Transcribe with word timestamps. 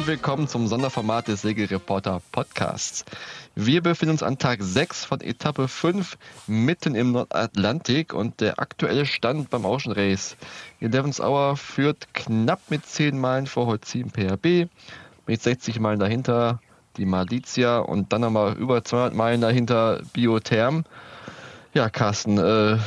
und 0.00 0.06
willkommen 0.06 0.48
zum 0.48 0.66
Sonderformat 0.66 1.28
des 1.28 1.42
Segelreporter 1.42 2.22
Podcasts. 2.32 3.04
Wir 3.54 3.82
befinden 3.82 4.12
uns 4.12 4.22
an 4.22 4.38
Tag 4.38 4.62
6 4.62 5.04
von 5.04 5.20
Etappe 5.20 5.68
5 5.68 6.16
mitten 6.46 6.94
im 6.94 7.12
Nordatlantik 7.12 8.14
und 8.14 8.40
der 8.40 8.60
aktuelle 8.60 9.04
Stand 9.04 9.50
beim 9.50 9.66
Ocean 9.66 9.92
Race. 9.92 10.38
Elevens 10.80 11.20
Hour 11.20 11.58
führt 11.58 12.14
knapp 12.14 12.62
mit 12.70 12.86
10 12.86 13.18
Meilen 13.20 13.46
vor 13.46 13.66
Holcim 13.66 14.10
PRB, 14.10 14.70
mit 15.26 15.42
60 15.42 15.80
Meilen 15.80 16.00
dahinter 16.00 16.60
die 16.96 17.04
Malizia 17.04 17.80
und 17.80 18.10
dann 18.14 18.22
nochmal 18.22 18.56
über 18.56 18.82
200 18.82 19.14
Meilen 19.14 19.42
dahinter 19.42 20.00
Biotherm. 20.14 20.84
Ja, 21.74 21.90
Carsten, 21.90 22.38
äh, 22.38 22.78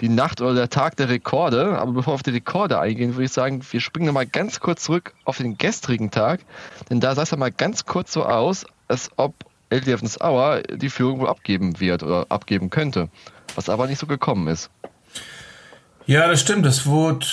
die 0.00 0.08
Nacht 0.08 0.40
oder 0.40 0.54
der 0.54 0.70
Tag 0.70 0.96
der 0.96 1.08
Rekorde. 1.08 1.78
Aber 1.78 1.92
bevor 1.92 2.12
wir 2.12 2.14
auf 2.16 2.22
die 2.22 2.30
Rekorde 2.30 2.78
eingehen, 2.78 3.14
würde 3.14 3.24
ich 3.24 3.32
sagen, 3.32 3.62
wir 3.70 3.80
springen 3.80 4.06
nochmal 4.06 4.26
ganz 4.26 4.60
kurz 4.60 4.84
zurück 4.84 5.14
auf 5.24 5.38
den 5.38 5.58
gestrigen 5.58 6.10
Tag. 6.10 6.40
Denn 6.90 7.00
da 7.00 7.14
sah 7.14 7.22
es 7.22 7.30
ja 7.30 7.36
mal 7.36 7.52
ganz 7.52 7.84
kurz 7.84 8.12
so 8.12 8.24
aus, 8.24 8.66
als 8.88 9.10
ob 9.16 9.34
Elevens 9.70 10.20
Hour 10.20 10.62
die 10.62 10.90
Führung 10.90 11.20
wohl 11.20 11.28
abgeben 11.28 11.80
wird 11.80 12.02
oder 12.02 12.26
abgeben 12.28 12.70
könnte. 12.70 13.08
Was 13.54 13.68
aber 13.68 13.86
nicht 13.86 13.98
so 13.98 14.06
gekommen 14.06 14.48
ist. 14.48 14.70
Ja, 16.06 16.26
das 16.26 16.40
stimmt. 16.40 16.64
Das 16.64 16.86
wurde, 16.86 17.26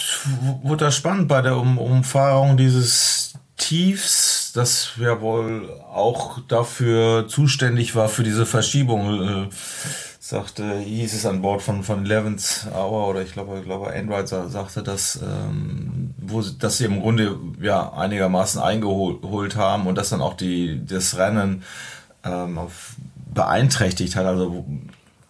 wurde 0.64 0.86
da 0.86 0.92
spannend 0.92 1.28
bei 1.28 1.42
der 1.42 1.56
um 1.56 1.78
Umfahrung 1.78 2.58
dieses 2.58 3.36
Tiefs, 3.58 4.52
das 4.54 4.92
ja 5.00 5.22
wohl 5.22 5.70
auch 5.94 6.40
dafür 6.48 7.28
zuständig 7.28 7.96
war 7.96 8.10
für 8.10 8.24
diese 8.24 8.46
Verschiebung. 8.46 9.46
Äh, 9.46 9.50
sagte, 10.28 10.80
hieß 10.80 11.14
es 11.14 11.28
an 11.28 11.44
Bord 11.44 11.62
von, 11.62 11.84
von 11.84 12.04
Eleven's 12.04 12.66
Hour 12.74 13.10
oder 13.10 13.22
ich 13.22 13.34
glaube, 13.34 13.60
ich 13.60 13.64
glaube, 13.64 13.94
Enright 13.94 14.28
sagte, 14.28 14.82
dass, 14.82 15.22
ähm, 15.22 16.16
wo, 16.18 16.42
dass 16.42 16.80
sie 16.80 16.86
im 16.86 17.00
Grunde 17.00 17.38
ja 17.62 17.94
einigermaßen 17.94 18.60
eingeholt 18.60 19.56
haben 19.56 19.86
und 19.86 19.96
dass 20.00 20.10
dann 20.10 20.22
auch 20.22 20.34
die, 20.34 20.84
das 20.84 21.20
Rennen 21.20 21.62
ähm, 22.24 22.58
beeinträchtigt 23.36 24.16
hat. 24.16 24.26
Also 24.26 24.66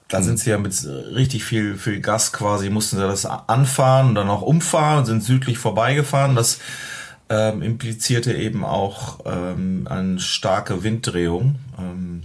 da 0.08 0.22
sind 0.22 0.40
sie 0.40 0.52
ja 0.52 0.58
mit 0.58 0.74
richtig 0.86 1.44
viel, 1.44 1.76
viel 1.76 2.00
Gas 2.00 2.32
quasi, 2.32 2.70
mussten 2.70 2.96
sie 2.96 3.04
das 3.04 3.26
anfahren 3.26 4.08
und 4.08 4.16
dann 4.16 4.30
auch 4.30 4.44
umfahren 4.44 5.00
und 5.00 5.06
sind 5.08 5.24
südlich 5.24 5.58
vorbeigefahren. 5.58 6.38
Das 6.38 6.60
ähm, 7.28 7.62
implizierte 7.62 8.34
eben 8.34 8.64
auch 8.64 9.20
ähm, 9.26 9.88
eine 9.90 10.22
starke 10.22 10.84
Winddrehung. 10.84 11.56
Ähm, 11.78 12.22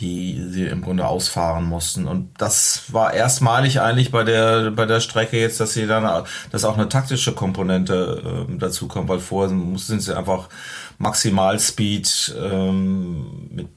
die 0.00 0.44
sie 0.48 0.66
im 0.66 0.82
Grunde 0.82 1.06
ausfahren 1.06 1.64
mussten. 1.64 2.06
Und 2.06 2.30
das 2.38 2.84
war 2.92 3.12
erstmalig 3.12 3.80
eigentlich 3.80 4.10
bei 4.12 4.22
der, 4.22 4.70
bei 4.70 4.86
der 4.86 5.00
Strecke 5.00 5.38
jetzt, 5.38 5.60
dass 5.60 5.74
sie 5.74 5.86
dann, 5.86 6.24
dass 6.50 6.64
auch 6.64 6.76
eine 6.76 6.88
taktische 6.88 7.32
Komponente 7.32 8.46
äh, 8.48 8.58
dazu 8.58 8.86
kommt, 8.86 9.08
weil 9.08 9.18
vorher 9.18 9.52
mussten 9.52 9.98
sie 10.00 10.16
einfach 10.16 10.48
Maximalspeed 10.98 12.36
ähm, 12.40 13.48
mit 13.50 13.68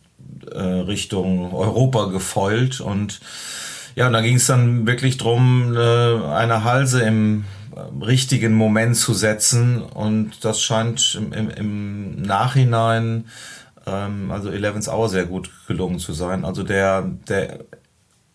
äh, 0.51 0.59
Richtung 0.61 1.53
Europa 1.53 2.05
gefoilt 2.05 2.81
und 2.81 3.19
ja, 3.93 4.07
und 4.07 4.13
da 4.13 4.21
ging 4.21 4.37
es 4.37 4.47
dann 4.47 4.87
wirklich 4.87 5.17
drum, 5.17 5.75
äh, 5.75 6.25
eine 6.27 6.63
Halse 6.63 7.01
im 7.01 7.43
richtigen 8.01 8.53
Moment 8.53 8.95
zu 8.95 9.13
setzen 9.13 9.81
und 9.81 10.45
das 10.45 10.61
scheint 10.61 11.15
im, 11.15 11.33
im, 11.33 11.49
im 11.49 12.21
Nachhinein 12.21 13.25
ähm, 13.85 14.31
also 14.31 14.49
Eleven's 14.49 14.87
Hour 14.87 15.09
sehr 15.09 15.25
gut 15.25 15.49
gelungen 15.67 15.99
zu 15.99 16.13
sein. 16.13 16.45
Also 16.45 16.63
der, 16.63 17.03
der, 17.27 17.59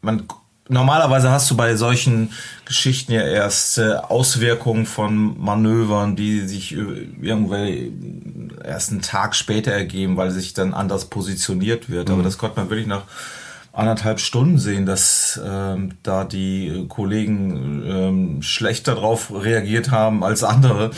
man, 0.01 0.27
normalerweise 0.69 1.31
hast 1.31 1.51
du 1.51 1.57
bei 1.57 1.77
solchen 1.77 2.33
Geschichten 2.65 3.13
ja 3.13 3.23
erst 3.23 3.79
äh, 3.79 3.95
Auswirkungen 3.95 4.87
von 4.87 5.39
Manövern, 5.41 6.17
die 6.17 6.41
sich 6.41 6.73
irgendwie 6.73 7.93
erst 8.65 8.91
einen 8.91 9.03
Tag 9.03 9.35
später 9.35 9.73
ergeben, 9.73 10.17
weil 10.17 10.31
sich 10.31 10.55
dann 10.55 10.75
anders 10.75 11.07
positioniert 11.07 11.89
wird. 11.89 12.09
Mhm. 12.09 12.15
Aber 12.15 12.23
das 12.23 12.39
konnte 12.39 12.59
man 12.59 12.71
wirklich 12.71 12.89
nach 12.89 13.05
anderthalb 13.77 14.21
Stunden 14.21 14.59
sehen, 14.59 14.87
dass 14.87 15.39
ähm, 15.45 15.99
da 16.03 16.25
die 16.25 16.87
Kollegen 16.89 17.83
ähm, 17.87 18.43
schlechter 18.43 18.95
drauf 18.95 19.31
reagiert 19.31 19.91
haben 19.91 20.25
als 20.25 20.43
andere. 20.43 20.91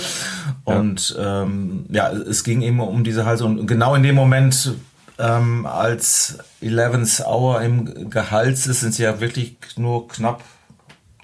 Und 0.65 1.11
ja. 1.11 1.43
Ähm, 1.43 1.87
ja, 1.91 2.13
es 2.13 2.45
ging 2.45 2.63
eben 2.63 2.81
um 2.81 3.03
diese 3.03 3.27
Halse. 3.27 3.47
Und 3.47 3.67
genau 3.67 3.97
in 3.97 4.05
dem 4.05 4.15
Moment, 4.15 4.75
ähm, 5.19 5.67
als 5.67 6.39
Eleven's 6.61 7.21
Hour 7.21 7.63
im 7.63 8.11
Gehalt 8.11 8.55
ist, 8.55 8.67
sind 8.67 8.95
sie 8.95 9.03
ja 9.03 9.21
wirklich 9.21 9.57
nur 9.77 10.07
knapp 10.07 10.45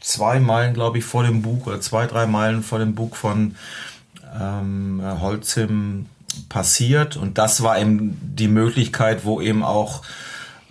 zwei 0.00 0.40
Meilen, 0.40 0.74
glaube 0.74 0.98
ich, 0.98 1.04
vor 1.04 1.22
dem 1.22 1.42
Bug 1.42 1.68
oder 1.68 1.80
zwei, 1.80 2.06
drei 2.06 2.26
Meilen 2.26 2.64
vor 2.64 2.80
dem 2.80 2.96
Bug 2.96 3.14
von 3.14 3.54
ähm, 4.40 5.00
Holzim 5.20 6.06
passiert. 6.48 7.16
Und 7.16 7.38
das 7.38 7.62
war 7.62 7.78
eben 7.78 8.18
die 8.20 8.48
Möglichkeit, 8.48 9.24
wo 9.24 9.40
eben 9.40 9.62
auch 9.62 10.02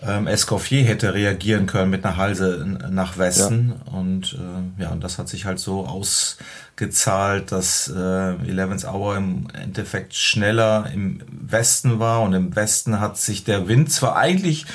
ähm, 0.06 0.28
Escoffier 0.28 0.84
hätte 0.84 1.14
reagieren 1.14 1.66
können 1.66 1.90
mit 1.90 2.06
einer 2.06 2.18
Halse 2.18 2.66
nach 2.90 3.18
Westen. 3.18 3.74
Ja. 3.86 3.94
Und 3.94 4.34
äh, 4.34 4.82
ja, 4.84 4.90
und 4.90 5.04
das 5.04 5.18
hat 5.18 5.30
sich 5.30 5.46
halt 5.46 5.60
so 5.60 5.86
ausgezahlt, 5.88 7.52
dass 7.52 7.88
äh, 7.88 8.36
Eleven's 8.48 8.86
Hour 8.86 9.18
im 9.18 9.48
Endeffekt 9.54 10.16
schneller 10.16 10.90
im 10.94 11.22
Westen 11.30 12.00
war. 12.00 12.22
Und 12.22 12.34
im 12.34 12.56
Westen 12.56 13.00
hat 13.00 13.18
sich 13.18 13.44
der 13.44 13.68
Wind 13.68 13.92
zwar 13.92 14.16
eigentlich 14.16 14.66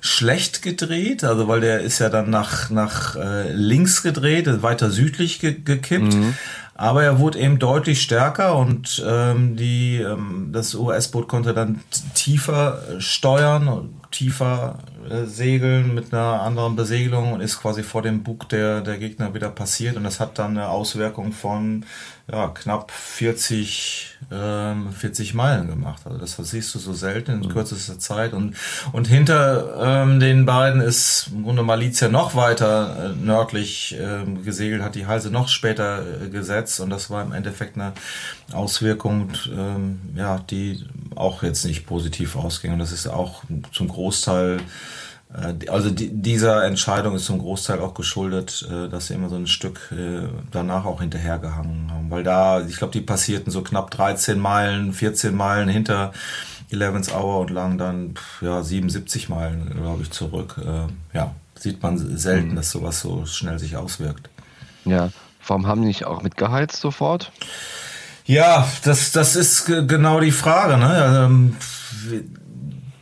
schlecht 0.00 0.62
gedreht, 0.62 1.24
also 1.24 1.48
weil 1.48 1.60
der 1.60 1.80
ist 1.80 1.98
ja 1.98 2.08
dann 2.08 2.30
nach, 2.30 2.70
nach 2.70 3.16
äh, 3.16 3.52
links 3.52 4.02
gedreht, 4.02 4.62
weiter 4.62 4.90
südlich 4.90 5.40
ge 5.40 5.56
gekippt. 5.64 6.14
Mhm. 6.14 6.34
Aber 6.78 7.02
er 7.02 7.18
wurde 7.18 7.38
eben 7.38 7.58
deutlich 7.58 8.02
stärker 8.02 8.56
und 8.56 9.02
ähm, 9.06 9.56
die, 9.56 9.96
ähm, 9.96 10.50
das 10.52 10.74
US-Boot 10.74 11.26
konnte 11.26 11.54
dann 11.54 11.80
tiefer 12.14 12.82
steuern 12.98 13.68
und 13.68 13.94
tiefer 14.10 14.78
äh, 15.08 15.24
segeln 15.24 15.94
mit 15.94 16.12
einer 16.12 16.42
anderen 16.42 16.76
Besegelung 16.76 17.32
und 17.32 17.40
ist 17.40 17.60
quasi 17.60 17.82
vor 17.82 18.02
dem 18.02 18.22
Bug 18.22 18.48
der, 18.50 18.82
der 18.82 18.98
Gegner 18.98 19.32
wieder 19.32 19.48
passiert. 19.48 19.96
Und 19.96 20.04
das 20.04 20.20
hat 20.20 20.38
dann 20.38 20.58
eine 20.58 20.68
Auswirkung 20.68 21.32
von 21.32 21.86
ja, 22.30 22.48
knapp 22.48 22.90
40, 22.90 24.18
ähm, 24.32 24.92
40 24.92 25.34
Meilen 25.34 25.68
gemacht. 25.68 26.02
Also 26.04 26.18
das 26.18 26.36
siehst 26.50 26.74
du 26.74 26.80
so 26.80 26.92
selten 26.92 27.30
in 27.30 27.38
mhm. 27.40 27.48
kürzester 27.50 28.00
Zeit. 28.00 28.32
Und, 28.32 28.56
und 28.92 29.06
hinter 29.06 30.02
ähm, 30.02 30.18
den 30.18 30.44
beiden 30.44 30.80
ist 30.80 31.28
im 31.32 31.44
Grunde 31.44 31.62
Malizia 31.62 32.08
noch 32.08 32.34
weiter 32.34 33.12
äh, 33.12 33.24
nördlich 33.24 33.96
äh, 33.96 34.24
gesegelt, 34.42 34.82
hat 34.82 34.96
die 34.96 35.06
Halse 35.06 35.30
noch 35.30 35.48
später 35.48 36.02
äh, 36.24 36.28
gesetzt. 36.28 36.80
Und 36.80 36.90
das 36.90 37.10
war 37.10 37.22
im 37.22 37.32
Endeffekt 37.32 37.76
eine 37.76 37.92
Auswirkung, 38.52 39.30
ähm, 39.56 40.00
ja, 40.16 40.38
die 40.50 40.84
auch 41.14 41.44
jetzt 41.44 41.64
nicht 41.64 41.86
positiv 41.86 42.34
ausging. 42.34 42.72
Und 42.72 42.80
das 42.80 42.90
ist 42.90 43.06
auch 43.06 43.44
zum 43.72 43.86
Großteil 43.86 44.58
also 45.68 45.90
die, 45.90 46.08
dieser 46.08 46.64
Entscheidung 46.64 47.14
ist 47.14 47.26
zum 47.26 47.38
Großteil 47.38 47.80
auch 47.80 47.94
geschuldet, 47.94 48.66
äh, 48.70 48.88
dass 48.88 49.08
sie 49.08 49.14
immer 49.14 49.28
so 49.28 49.36
ein 49.36 49.46
Stück 49.46 49.92
äh, 49.92 50.28
danach 50.50 50.84
auch 50.84 51.00
hinterhergehangen 51.00 51.90
haben. 51.90 52.10
Weil 52.10 52.22
da, 52.22 52.64
ich 52.66 52.76
glaube, 52.76 52.92
die 52.92 53.00
passierten 53.00 53.50
so 53.50 53.62
knapp 53.62 53.90
13 53.90 54.38
Meilen, 54.38 54.92
14 54.92 55.34
Meilen 55.34 55.68
hinter 55.68 56.12
Eleven's 56.70 57.12
Hour 57.12 57.40
und 57.40 57.50
lagen 57.50 57.78
dann 57.78 58.14
ja 58.40 58.62
77 58.62 59.28
Meilen, 59.28 59.72
glaube 59.76 60.02
ich, 60.02 60.10
zurück. 60.10 60.56
Ja, 61.12 61.32
sieht 61.54 61.80
man 61.82 61.98
selten, 62.16 62.50
mhm. 62.50 62.56
dass 62.56 62.70
sowas 62.70 63.00
so 63.00 63.24
schnell 63.26 63.58
sich 63.60 63.76
auswirkt. 63.76 64.28
Ja, 64.84 65.10
warum 65.46 65.66
haben 65.66 65.82
die 65.82 65.88
nicht 65.88 66.06
auch 66.06 66.22
mitgeheizt 66.22 66.80
sofort? 66.80 67.30
Ja, 68.24 68.66
das, 68.82 69.12
das 69.12 69.36
ist 69.36 69.66
genau 69.66 70.18
die 70.18 70.32
Frage. 70.32 70.76
Ne? 70.76 71.52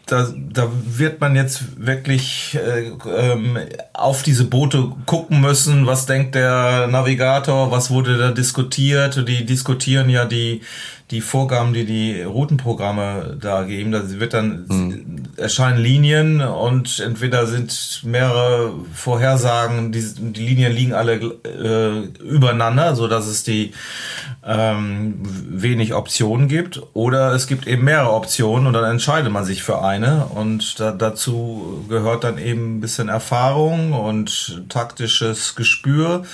Da, 0.07 0.29
da 0.37 0.71
wird 0.85 1.21
man 1.21 1.35
jetzt 1.35 1.85
wirklich 1.87 2.59
äh, 2.63 2.91
ähm, 3.09 3.59
auf 3.95 4.23
diese 4.23 4.45
Boote 4.45 4.93
gucken 5.07 5.41
müssen. 5.41 5.87
Was 5.87 6.05
denkt 6.05 6.35
der 6.35 6.89
Navigator? 6.89 7.71
Was 7.71 7.91
wurde 7.91 8.19
da 8.19 8.31
diskutiert? 8.31 9.27
Die 9.27 9.47
diskutieren 9.47 10.11
ja 10.11 10.27
die 10.27 10.61
die 11.11 11.21
Vorgaben, 11.21 11.75
die 11.75 11.85
die 11.85 12.23
Routenprogramme 12.23 13.37
da 13.39 13.65
geben. 13.65 13.93
Da 13.93 14.03
wird 14.09 14.33
dann 14.33 14.65
mhm. 14.69 15.23
erscheinen 15.37 15.79
Linien 15.79 16.41
und 16.41 16.99
entweder 17.01 17.47
sind 17.47 18.01
mehrere 18.05 18.73
Vorhersagen, 18.95 19.93
die, 19.93 20.03
die 20.03 20.47
Linien 20.47 20.73
liegen 20.73 20.95
alle 20.95 21.15
äh, 21.45 22.23
übereinander, 22.23 22.97
so 22.97 23.07
dass 23.07 23.27
es 23.27 23.43
die 23.45 23.73
ähm, 24.43 25.21
wenig 25.23 25.93
Optionen 25.93 26.49
gibt, 26.49 26.81
oder 26.95 27.33
es 27.33 27.47
gibt 27.47 27.67
eben 27.67 27.85
mehrere 27.85 28.13
Optionen 28.13 28.67
und 28.67 28.73
dann 28.73 28.85
entscheidet 28.85 29.31
man 29.31 29.45
sich 29.45 29.63
für 29.63 29.83
eine 29.83 30.27
und 30.27 30.81
da, 30.81 30.91
dazu 30.91 31.85
gehört 31.89 32.25
dann 32.25 32.39
eben 32.39 32.77
ein 32.77 32.81
bisschen 32.81 33.11
Erfahrung 33.11 33.93
und 33.93 34.65
taktisches 34.71 35.55
Gespür. 35.55 36.25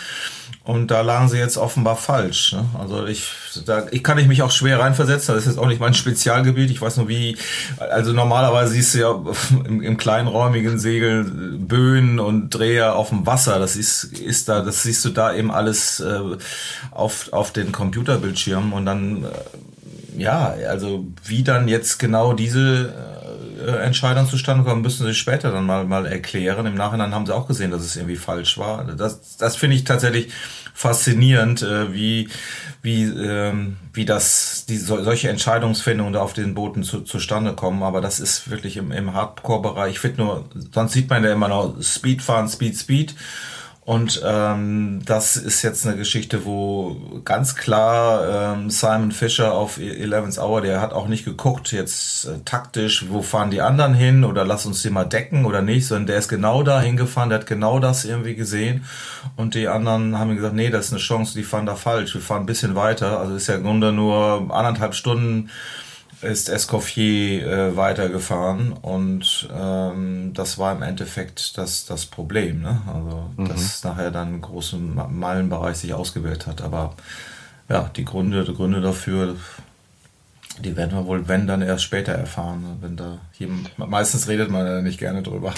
Und 0.71 0.93
da 0.93 1.01
lagen 1.01 1.29
sie 1.29 1.37
jetzt 1.37 1.57
offenbar 1.57 1.97
falsch. 1.97 2.53
Ne? 2.53 2.65
Also 2.79 3.05
ich, 3.05 3.33
da 3.67 3.87
ich 3.91 4.05
kann 4.05 4.19
ich 4.19 4.29
mich 4.29 4.41
auch 4.43 4.53
schwer 4.53 4.79
reinversetzen. 4.79 5.35
Das 5.35 5.43
ist 5.43 5.51
jetzt 5.51 5.59
auch 5.59 5.67
nicht 5.67 5.81
mein 5.81 5.95
Spezialgebiet. 5.95 6.71
Ich 6.71 6.81
weiß 6.81 6.99
nur 6.99 7.09
wie. 7.09 7.37
Also 7.79 8.13
normalerweise 8.13 8.75
siehst 8.75 8.95
du 8.95 8.99
ja 9.01 9.21
im, 9.65 9.83
im 9.83 9.97
kleinräumigen 9.97 10.79
Segel 10.79 11.25
Böen 11.25 12.21
und 12.21 12.51
Dreher 12.51 12.95
auf 12.95 13.09
dem 13.09 13.27
Wasser. 13.27 13.59
Das 13.59 13.75
ist 13.75 14.05
ist 14.05 14.49
da. 14.49 14.63
Das 14.63 14.85
siehst 14.85 15.05
du 15.05 15.09
da 15.09 15.35
eben 15.35 15.51
alles 15.51 15.99
äh, 15.99 16.21
auf 16.93 17.33
auf 17.33 17.53
den 17.53 17.73
Computerbildschirmen 17.73 18.73
und 18.73 18.87
dann 18.87 19.25
äh, 19.25 20.23
ja, 20.23 20.55
also 20.69 21.05
wie 21.25 21.43
dann 21.43 21.67
jetzt 21.67 21.99
genau 21.99 22.33
diese 22.33 22.95
äh, 23.61 23.85
Entscheidung 23.85 24.29
zustande 24.29 24.65
kommt, 24.65 24.83
müssen 24.83 25.07
sie 25.07 25.15
später 25.15 25.51
dann 25.51 25.67
mal, 25.67 25.85
mal 25.85 26.07
erklären. 26.07 26.67
Im 26.67 26.75
Nachhinein 26.75 27.15
haben 27.15 27.27
sie 27.27 27.35
auch 27.35 27.47
gesehen, 27.47 27.71
dass 27.71 27.83
es 27.83 27.97
irgendwie 27.97 28.17
falsch 28.17 28.59
war. 28.59 28.85
Das, 28.85 29.37
das 29.37 29.57
finde 29.57 29.77
ich 29.77 29.85
tatsächlich 29.85 30.33
faszinierend, 30.81 31.61
äh, 31.61 31.93
wie, 31.93 32.31
wie, 32.81 33.03
ähm, 33.03 33.77
wie 33.93 34.07
das, 34.07 34.65
die, 34.67 34.79
solche 34.79 35.29
Entscheidungsfindungen 35.29 36.15
da 36.15 36.23
auf 36.23 36.33
den 36.33 36.55
Booten 36.55 36.85
zu, 36.85 37.03
zustande 37.03 37.53
kommen. 37.53 37.83
Aber 37.83 38.01
das 38.01 38.19
ist 38.19 38.51
wirklich 38.51 38.79
im, 38.79 38.91
im 38.91 39.13
Hardcore-Bereich. 39.13 39.93
Ich 39.93 39.99
finde 39.99 40.23
nur, 40.23 40.49
sonst 40.73 40.95
sieht 40.95 41.11
man 41.11 41.23
ja 41.23 41.35
immer 41.35 41.49
noch 41.49 41.75
Speed 41.83 42.23
fahren, 42.23 42.49
Speed, 42.49 42.79
Speed. 42.79 43.15
Und 43.91 44.23
ähm, 44.25 45.01
das 45.05 45.35
ist 45.37 45.63
jetzt 45.63 45.85
eine 45.85 45.97
Geschichte, 45.97 46.45
wo 46.45 47.21
ganz 47.25 47.57
klar 47.57 48.55
ähm, 48.55 48.71
Simon 48.71 49.11
Fischer 49.11 49.53
auf 49.53 49.81
e- 49.81 50.01
Eleven's 50.01 50.39
Hour, 50.39 50.61
der 50.61 50.81
hat 50.81 50.93
auch 50.93 51.09
nicht 51.09 51.25
geguckt, 51.25 51.73
jetzt 51.73 52.27
äh, 52.27 52.39
taktisch, 52.45 53.07
wo 53.09 53.21
fahren 53.21 53.51
die 53.51 53.63
anderen 53.63 53.95
hin 53.95 54.23
oder 54.23 54.45
lass 54.45 54.65
uns 54.65 54.83
die 54.83 54.91
mal 54.91 55.07
decken 55.07 55.45
oder 55.45 55.61
nicht, 55.61 55.89
sondern 55.89 56.07
der 56.07 56.19
ist 56.19 56.29
genau 56.29 56.63
da 56.63 56.81
hingefahren, 56.81 57.31
der 57.31 57.41
hat 57.41 57.49
genau 57.49 57.81
das 57.81 58.05
irgendwie 58.05 58.37
gesehen. 58.37 58.85
Und 59.35 59.57
die 59.57 59.67
anderen 59.67 60.17
haben 60.17 60.37
gesagt, 60.37 60.55
nee, 60.55 60.71
das 60.71 60.87
ist 60.87 60.93
eine 60.93 61.01
Chance, 61.01 61.35
die 61.35 61.43
fahren 61.43 61.67
da 61.67 61.75
falsch, 61.75 62.15
wir 62.15 62.21
fahren 62.21 62.45
ein 62.45 62.47
bisschen 62.47 62.77
weiter. 62.77 63.19
Also 63.19 63.35
ist 63.35 63.49
ja 63.49 63.57
im 63.57 63.65
Grunde 63.65 63.91
nur 63.91 64.55
anderthalb 64.55 64.95
Stunden 64.95 65.51
ist 66.23 66.49
Escoffier 66.49 67.47
äh, 67.47 67.77
weitergefahren 67.77 68.73
und 68.73 69.49
ähm, 69.53 70.33
das 70.35 70.59
war 70.59 70.75
im 70.75 70.83
Endeffekt 70.83 71.57
das, 71.57 71.87
das 71.87 72.07
Problem, 72.07 72.61
ne? 72.61 72.83
Also 72.87 73.31
mhm. 73.37 73.49
dass 73.49 73.83
nachher 73.85 74.11
dann 74.11 74.29
einen 74.29 74.41
großen 74.41 75.01
Meilenbereich 75.11 75.77
sich 75.77 75.95
ausgewählt 75.95 76.47
hat. 76.47 76.63
Aber 76.63 76.95
ja, 77.69 77.91
die 77.97 78.05
Gründe, 78.05 78.45
die 78.45 78.55
Gründe 78.55 78.81
dafür, 78.81 79.37
die 80.61 80.77
werden 80.77 80.93
wir 80.93 81.07
wohl, 81.07 81.29
wenn, 81.29 81.47
dann 81.47 81.63
erst 81.63 81.85
später 81.85 82.13
erfahren. 82.13 82.63
Ne? 82.63 82.77
Wenn 82.81 82.97
da 82.97 83.19
jemand, 83.39 83.71
meistens 83.79 84.29
redet 84.29 84.51
man 84.51 84.67
ja 84.67 84.83
nicht 84.83 84.99
gerne 84.99 85.23
drüber. 85.23 85.53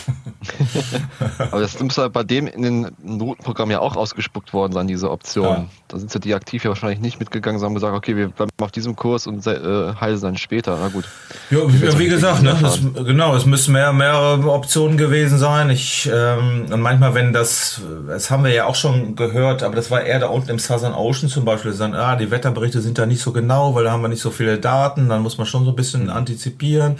Aber 1.38 1.60
das 1.60 1.78
müsste 1.80 2.08
bei 2.10 2.22
dem 2.22 2.46
in 2.46 2.62
den 2.62 2.90
Notenprogramm 3.02 3.70
ja 3.70 3.80
auch 3.80 3.96
ausgespuckt 3.96 4.52
worden 4.52 4.72
sein, 4.72 4.86
diese 4.86 5.10
Option. 5.10 5.44
Ja. 5.44 5.68
Da 5.88 5.98
sind 5.98 6.10
sie 6.10 6.20
die 6.20 6.34
aktiv 6.34 6.64
ja 6.64 6.70
wahrscheinlich 6.70 7.00
nicht 7.00 7.18
mitgegangen, 7.18 7.58
sondern 7.58 7.74
gesagt, 7.74 7.94
okay, 7.94 8.16
wir 8.16 8.28
bleiben 8.28 8.50
auf 8.60 8.72
diesem 8.72 8.96
Kurs 8.96 9.26
und 9.26 9.46
äh, 9.46 9.94
heile 10.00 10.18
dann 10.18 10.36
später. 10.36 10.78
Na 10.80 10.88
gut. 10.88 11.04
Ja, 11.50 11.58
wie, 11.68 11.98
wie 11.98 12.08
gesagt, 12.08 12.42
ne, 12.42 12.56
das, 12.60 12.80
genau, 12.94 13.34
es 13.34 13.46
müssen 13.46 13.72
mehr, 13.72 13.92
mehrere 13.92 14.50
Optionen 14.50 14.96
gewesen 14.96 15.38
sein. 15.38 15.70
Ich, 15.70 16.08
ähm, 16.12 16.66
und 16.70 16.80
manchmal, 16.80 17.14
wenn 17.14 17.32
das, 17.32 17.80
das 18.06 18.30
haben 18.30 18.44
wir 18.44 18.52
ja 18.52 18.66
auch 18.66 18.74
schon 18.74 19.16
gehört, 19.16 19.62
aber 19.62 19.74
das 19.74 19.90
war 19.90 20.02
eher 20.02 20.20
da 20.20 20.28
unten 20.28 20.50
im 20.50 20.58
Southern 20.58 20.94
Ocean 20.94 21.28
zum 21.28 21.44
Beispiel, 21.44 21.72
sagen, 21.72 21.94
ah, 21.94 22.16
die 22.16 22.30
Wetterberichte 22.30 22.80
sind 22.80 22.98
da 22.98 23.06
nicht 23.06 23.20
so 23.20 23.32
genau, 23.32 23.74
weil 23.74 23.84
da 23.84 23.92
haben 23.92 24.02
wir 24.02 24.08
nicht 24.08 24.22
so 24.22 24.30
viele 24.30 24.58
Daten, 24.58 24.91
dann 24.96 25.22
muss 25.22 25.38
man 25.38 25.46
schon 25.46 25.64
so 25.64 25.70
ein 25.70 25.76
bisschen 25.76 26.10
antizipieren. 26.10 26.96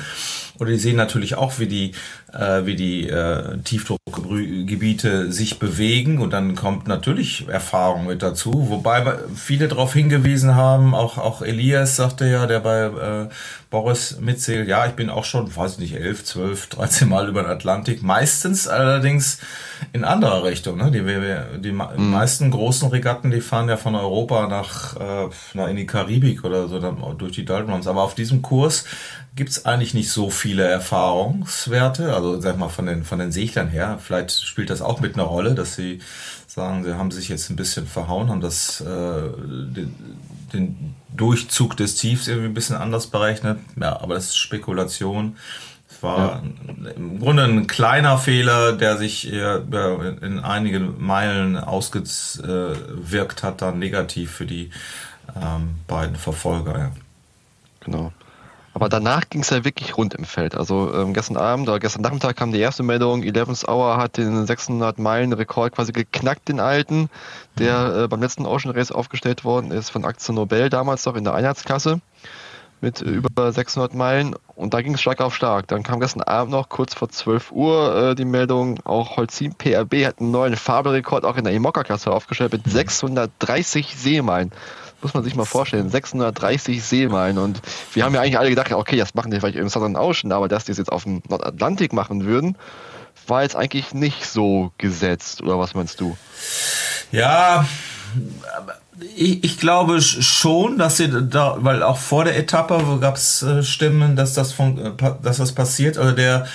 Oder 0.59 0.71
die 0.71 0.79
sehen 0.79 0.97
natürlich 0.97 1.35
auch, 1.35 1.59
wie 1.59 1.67
die, 1.67 1.93
äh, 2.33 2.67
wie 2.67 2.77
die 2.77 3.09
äh, 3.09 3.59
Tiefdruckgebiete 3.59 5.33
sich 5.33 5.59
bewegen 5.59 6.19
und 6.19 6.33
dann 6.33 6.55
kommt 6.55 6.87
natürlich 6.89 7.49
Erfahrung 7.49 8.07
mit 8.07 8.23
dazu. 8.23 8.69
Wobei 8.71 9.19
viele 9.35 9.69
darauf 9.69 9.93
hingewiesen 9.93 10.55
haben, 10.55 10.95
auch, 10.95 11.19
auch 11.19 11.43
Elias 11.43 11.97
sagte 11.97 12.27
ja, 12.27 12.47
der 12.47 12.61
bei 12.61 12.85
äh, 12.85 13.29
Boris 13.71 14.19
mitzählt, 14.21 14.69
ja, 14.69 14.87
ich 14.87 14.93
bin 14.93 15.11
auch 15.11 15.25
schon, 15.25 15.55
weiß 15.55 15.73
ich 15.73 15.79
nicht, 15.79 15.95
elf, 15.95 16.25
zwölf, 16.25 16.69
dreizehn 16.69 17.09
Mal 17.09 17.29
über 17.29 17.43
den 17.43 17.51
Atlantik, 17.51 18.03
meistens 18.03 18.69
allerdings 18.69 19.39
in 19.93 20.05
anderer 20.05 20.45
Richtung. 20.45 20.77
Ne? 20.77 20.91
Die, 20.91 21.61
die, 21.61 21.73
mhm. 21.73 22.11
meisten 22.11 22.51
großen 22.51 22.89
Regatten, 22.91 23.31
die 23.31 23.41
fahren 23.41 23.69
ja 23.69 23.77
von 23.77 23.95
Europa 23.95 24.47
nach, 24.47 24.97
äh, 24.97 25.29
nach 25.55 25.69
in 25.69 25.77
die 25.77 25.87
Karibik 25.87 26.45
oder 26.45 26.69
so, 26.69 26.79
dann 26.79 26.99
durch 27.19 27.33
die 27.33 27.45
Daltons. 27.45 27.87
Aber 27.87 28.03
auf 28.03 28.15
diesem 28.15 28.43
Kurs 28.43 28.85
gibt's 29.35 29.65
eigentlich 29.65 29.95
nicht 29.95 30.11
so 30.11 30.31
viele 30.31 30.65
Erfahrungswerte. 30.65 32.15
Also 32.15 32.22
sag 32.41 32.59
mal 32.59 32.69
von 32.69 32.87
den, 32.87 33.05
von 33.05 33.19
den 33.19 33.33
Seglern 33.33 33.69
her. 33.69 33.99
Vielleicht 34.03 34.33
spielt 34.33 34.71
das 34.71 34.83
auch 34.83 35.01
mit 35.01 35.15
einer 35.15 35.25
Rolle, 35.25 35.55
dass 35.55 35.75
sie 35.77 36.01
sagen, 36.47 36.85
sie 36.85 36.95
haben 36.95 37.11
sich 37.11 37.29
jetzt 37.29 37.51
ein 37.51 37.57
bisschen 37.57 37.87
verhauen, 37.87 38.29
haben 38.29 38.41
das, 38.41 38.81
äh, 38.81 38.85
den, 38.85 39.95
den 40.53 40.95
Durchzug 41.17 41.77
des 41.77 41.97
Tiefs 41.97 42.29
irgendwie 42.29 42.49
ein 42.49 42.55
bisschen 42.55 42.77
anders 42.77 43.07
berechnet. 43.07 43.59
Ja, 43.81 44.01
aber 44.01 44.15
das 44.15 44.27
ist 44.27 44.37
Spekulation. 44.37 45.37
Es 45.91 46.03
war 46.03 46.43
ja. 46.43 46.93
im 46.97 47.21
Grunde 47.21 47.45
ein 47.45 47.67
kleiner 47.67 48.19
Fehler, 48.19 48.73
der 48.73 48.97
sich 48.97 49.31
in 49.31 50.41
einigen 50.41 51.05
Meilen 51.05 51.57
ausgewirkt 51.57 53.43
hat, 53.43 53.63
dann 53.63 53.79
negativ 53.79 54.33
für 54.33 54.47
die 54.47 54.71
ähm, 55.37 55.77
beiden 55.87 56.17
Verfolger. 56.17 56.79
Ja. 56.79 56.93
Genau. 57.81 58.13
Aber 58.75 58.89
danach 58.89 59.29
ging 59.29 59.43
es 59.43 59.51
ja 59.51 59.65
wirklich 59.65 59.97
rund 59.97 60.15
im 60.15 60.25
Feld. 60.25 60.55
Also 60.55 60.93
ähm, 60.95 61.13
gestern 61.13 61.37
Abend 61.37 61.69
oder 61.69 61.79
gestern 61.79 62.03
Nachmittag 62.03 62.37
kam 62.37 62.53
die 62.53 62.61
erste 62.61 62.83
Meldung, 62.83 63.23
11 63.23 63.69
Hour 63.69 63.99
hat 63.99 64.17
den 64.17 64.47
600 64.47 64.99
Meilen 64.99 65.33
Rekord 65.33 65.75
quasi 65.75 65.93
geknackt, 65.93 66.49
den 66.49 66.59
alten, 66.59 67.11
der 67.59 68.05
äh, 68.05 68.09
beim 68.09 68.21
letzten 68.21 68.47
Ocean 68.47 68.75
Race 68.75 68.91
aufgestellt 68.91 69.45
worden 69.45 69.73
ist 69.73 69.91
von 69.91 70.05
Aktion 70.05 70.37
Nobel 70.37 70.71
damals 70.71 71.05
noch 71.05 71.17
in 71.17 71.25
der 71.25 71.35
Einheitsklasse 71.35 72.01
mit 72.81 73.03
äh, 73.03 73.05
über 73.05 73.53
600 73.53 73.95
Meilen. 73.95 74.35
Und 74.55 74.73
da 74.73 74.81
ging 74.81 74.95
es 74.95 75.01
stark 75.03 75.21
auf 75.21 75.35
stark. 75.35 75.69
Dann 75.69 75.83
kam 75.83 76.01
gestern 76.01 76.23
Abend 76.23 76.53
noch 76.53 76.71
kurz 76.71 76.95
vor 76.95 77.11
12 77.11 77.53
Uhr 77.53 78.11
äh, 78.11 78.15
die 78.15 78.25
Meldung, 78.25 78.81
auch 78.85 79.17
Holcim 79.17 79.55
PRB 79.55 80.07
hat 80.07 80.21
einen 80.21 80.31
neuen 80.31 80.57
Fabelrekord 80.57 81.25
auch 81.25 81.37
in 81.37 81.45
der 81.45 81.53
Imokka-Klasse 81.53 82.11
aufgestellt 82.11 82.53
mit 82.53 82.65
630 82.67 83.97
Seemeilen 83.97 84.51
muss 85.03 85.15
man 85.15 85.25
sich 85.25 85.35
mal 85.35 85.45
vorstellen, 85.45 85.89
630 85.89 86.83
Seemeilen. 86.83 87.39
Und 87.39 87.61
wir 87.95 88.05
haben 88.05 88.15
ja 88.15 88.21
eigentlich 88.21 88.39
alle 88.39 88.51
gedacht, 88.51 88.73
okay, 88.73 88.97
das 88.97 89.15
machen 89.15 89.31
die 89.31 89.41
vielleicht 89.41 89.57
im 89.57 89.69
Southern 89.69 89.97
Ocean, 89.97 90.33
aber 90.33 90.49
dass 90.49 90.65
die 90.65 90.73
es 90.73 90.79
jetzt 90.79 90.93
auf 90.93 91.05
dem 91.05 91.23
Nordatlantik 91.29 91.93
machen 91.93 92.25
würden, 92.25 92.57
war 93.27 93.43
jetzt 93.43 93.57
eigentlich 93.57 93.95
nicht 93.95 94.27
so 94.27 94.73
gesetzt. 94.79 95.43
Oder 95.43 95.59
was 95.59 95.75
meinst 95.75 96.01
du? 96.01 96.17
Ja, 97.11 97.67
ich, 99.17 99.43
ich 99.43 99.59
glaube 99.59 100.01
schon, 100.01 100.79
dass 100.79 100.99
sie 100.99 101.09
da, 101.09 101.57
weil 101.61 101.83
auch 101.83 101.97
vor 101.97 102.25
der 102.25 102.37
Etappe 102.37 102.99
gab 103.01 103.17
es 103.17 103.43
äh, 103.43 103.63
Stimmen, 103.63 104.17
dass 104.17 104.35
das 104.35 104.53
von, 104.53 104.79
äh, 104.79 104.91
dass 105.23 105.39
das 105.39 105.53
passiert. 105.53 105.99
Also 105.99 106.13
der, 106.13 106.47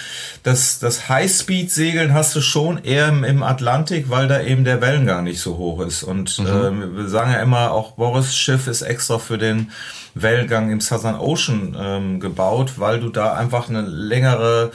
das, 0.44 0.80
das 0.80 1.10
Highspeed-Segeln 1.10 2.14
hast 2.14 2.36
du 2.36 2.42
schon 2.42 2.84
eher 2.84 3.08
im, 3.08 3.24
im, 3.24 3.44
Atlantik, 3.44 4.10
weil 4.10 4.28
da 4.28 4.42
eben 4.42 4.64
der 4.64 4.82
Wellengang 4.82 5.24
nicht 5.24 5.42
so 5.42 5.58
hoch 5.58 5.82
ist. 5.82 6.04
Und 6.04 6.40
mhm. 6.40 6.46
äh, 6.46 6.98
wir 6.98 7.08
sagen 7.10 7.32
ja 7.32 7.42
immer, 7.42 7.72
auch 7.72 7.94
Boris 7.94 8.36
Schiff 8.36 8.68
ist 8.68 8.84
extra 8.84 9.18
für 9.18 9.38
den 9.38 9.72
Wellengang 10.14 10.72
im 10.72 10.82
Southern 10.82 11.20
Ocean 11.20 11.76
ähm, 11.80 12.20
gebaut, 12.20 12.74
weil 12.78 13.00
du 13.00 13.10
da 13.10 13.34
einfach 13.34 13.70
eine 13.70 13.82
längere 13.82 14.72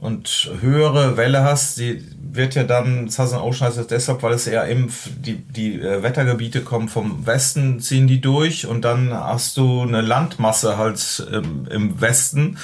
und 0.00 0.50
höhere 0.60 1.18
Welle 1.18 1.44
hast, 1.44 1.78
die 1.78 2.02
wird 2.32 2.54
ja 2.54 2.64
dann 2.64 3.10
Southern 3.10 3.42
Ocean 3.42 3.68
heißt 3.68 3.78
es 3.78 3.86
deshalb, 3.86 4.22
weil 4.22 4.32
es 4.32 4.46
eher 4.46 4.64
im 4.66 4.88
die 5.06 5.36
die 5.36 5.78
äh, 5.78 6.02
Wettergebiete 6.02 6.62
kommen 6.62 6.88
vom 6.88 7.26
Westen 7.26 7.80
ziehen 7.80 8.06
die 8.06 8.20
durch 8.20 8.66
und 8.66 8.84
dann 8.84 9.12
hast 9.12 9.56
du 9.58 9.82
eine 9.82 10.00
Landmasse 10.00 10.78
halt 10.78 11.26
ähm, 11.30 11.66
im 11.70 12.00
Westen, 12.00 12.56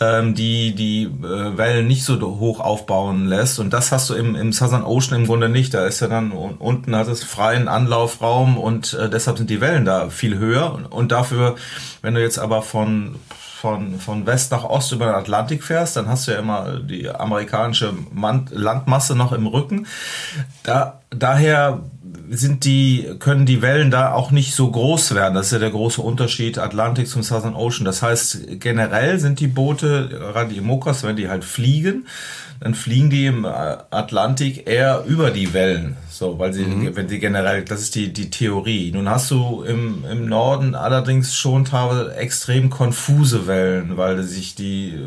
ähm, 0.00 0.34
die 0.34 0.74
die 0.74 1.02
äh, 1.02 1.58
Wellen 1.58 1.86
nicht 1.86 2.04
so 2.04 2.18
hoch 2.18 2.60
aufbauen 2.60 3.26
lässt 3.26 3.58
und 3.58 3.74
das 3.74 3.92
hast 3.92 4.08
du 4.08 4.14
im 4.14 4.34
im 4.34 4.52
Southern 4.52 4.84
Ocean 4.84 5.20
im 5.20 5.26
Grunde 5.26 5.50
nicht. 5.50 5.74
Da 5.74 5.84
ist 5.84 6.00
ja 6.00 6.08
dann 6.08 6.32
unten 6.32 6.96
hat 6.96 7.08
es 7.08 7.22
freien 7.22 7.68
Anlaufraum 7.68 8.56
und 8.56 8.94
äh, 8.94 9.10
deshalb 9.10 9.36
sind 9.36 9.50
die 9.50 9.60
Wellen 9.60 9.84
da 9.84 10.08
viel 10.08 10.38
höher 10.38 10.72
und, 10.72 10.86
und 10.86 11.12
dafür, 11.12 11.56
wenn 12.00 12.14
du 12.14 12.22
jetzt 12.22 12.38
aber 12.38 12.62
von 12.62 13.16
von, 13.60 14.00
von 14.00 14.26
West 14.26 14.52
nach 14.52 14.64
Ost 14.64 14.92
über 14.92 15.06
den 15.06 15.14
Atlantik 15.14 15.62
fährst, 15.62 15.96
dann 15.96 16.08
hast 16.08 16.26
du 16.26 16.32
ja 16.32 16.38
immer 16.38 16.80
die 16.80 17.10
amerikanische 17.10 17.92
Landmasse 18.50 19.14
noch 19.14 19.32
im 19.32 19.46
Rücken. 19.46 19.86
Da, 20.62 21.00
daher 21.10 21.82
sind 22.30 22.64
die, 22.64 23.06
können 23.18 23.44
die 23.44 23.60
Wellen 23.60 23.90
da 23.90 24.12
auch 24.12 24.30
nicht 24.30 24.54
so 24.54 24.70
groß 24.70 25.14
werden. 25.14 25.34
Das 25.34 25.46
ist 25.46 25.52
ja 25.52 25.58
der 25.58 25.70
große 25.70 26.00
Unterschied 26.00 26.56
Atlantik 26.58 27.06
zum 27.06 27.22
Southern 27.22 27.54
Ocean. 27.54 27.84
Das 27.84 28.02
heißt, 28.02 28.60
generell 28.60 29.18
sind 29.18 29.40
die 29.40 29.48
Boote, 29.48 30.08
gerade 30.08 30.54
die 30.54 30.60
Mokas, 30.62 31.02
wenn 31.02 31.16
die 31.16 31.28
halt 31.28 31.44
fliegen, 31.44 32.06
dann 32.60 32.74
fliegen 32.74 33.08
die 33.08 33.24
im 33.24 33.46
Atlantik 33.46 34.68
eher 34.68 35.04
über 35.06 35.30
die 35.30 35.54
Wellen. 35.54 35.96
So, 36.10 36.38
weil 36.38 36.52
sie, 36.52 36.64
mhm. 36.64 36.94
wenn 36.94 37.08
sie 37.08 37.18
generell, 37.18 37.64
das 37.64 37.80
ist 37.80 37.94
die, 37.94 38.12
die 38.12 38.28
Theorie. 38.28 38.92
Nun 38.92 39.08
hast 39.08 39.30
du 39.30 39.62
im, 39.62 40.04
im 40.04 40.26
Norden 40.26 40.74
allerdings 40.74 41.34
schon 41.34 41.64
teilweise 41.64 42.14
extrem 42.16 42.68
konfuse 42.68 43.46
Wellen, 43.46 43.96
weil 43.96 44.22
sich 44.22 44.54
die, 44.54 44.98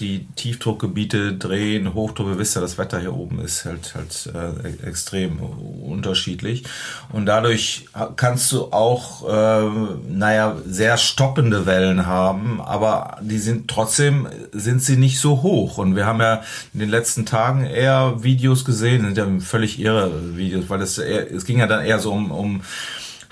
die 0.00 0.26
Tiefdruckgebiete 0.34 1.34
drehen, 1.34 1.94
Hochdruck, 1.94 2.38
wisst 2.38 2.56
ja, 2.56 2.60
das 2.60 2.78
Wetter 2.78 3.00
hier 3.00 3.14
oben 3.14 3.40
ist 3.40 3.64
halt, 3.64 3.94
halt 3.94 4.30
äh, 4.34 4.86
extrem 4.86 5.38
unterschiedlich. 5.38 6.64
Und 7.12 7.26
dadurch 7.26 7.86
kannst 8.16 8.50
du 8.52 8.72
auch, 8.72 9.28
äh, 9.28 9.70
naja, 10.08 10.56
sehr 10.66 10.96
stoppende 10.96 11.66
Wellen 11.66 12.06
haben, 12.06 12.60
aber 12.60 13.18
die 13.20 13.38
sind 13.38 13.68
trotzdem, 13.68 14.28
sind 14.52 14.82
sie 14.82 14.96
nicht 14.96 15.20
so 15.20 15.42
hoch. 15.42 15.78
Und 15.78 15.96
wir 15.96 16.06
haben 16.06 16.20
ja 16.20 16.42
in 16.72 16.80
den 16.80 16.90
letzten 16.90 17.24
Tagen 17.24 17.64
eher 17.64 18.22
Videos 18.22 18.64
gesehen, 18.64 19.02
sind 19.02 19.16
ja 19.16 19.26
völlig 19.40 19.78
irre 19.78 20.36
Videos, 20.36 20.68
weil 20.68 20.82
es, 20.82 20.98
es 20.98 21.44
ging 21.44 21.58
ja 21.58 21.66
dann 21.66 21.84
eher 21.84 22.00
so 22.00 22.12
um, 22.12 22.30
um 22.30 22.62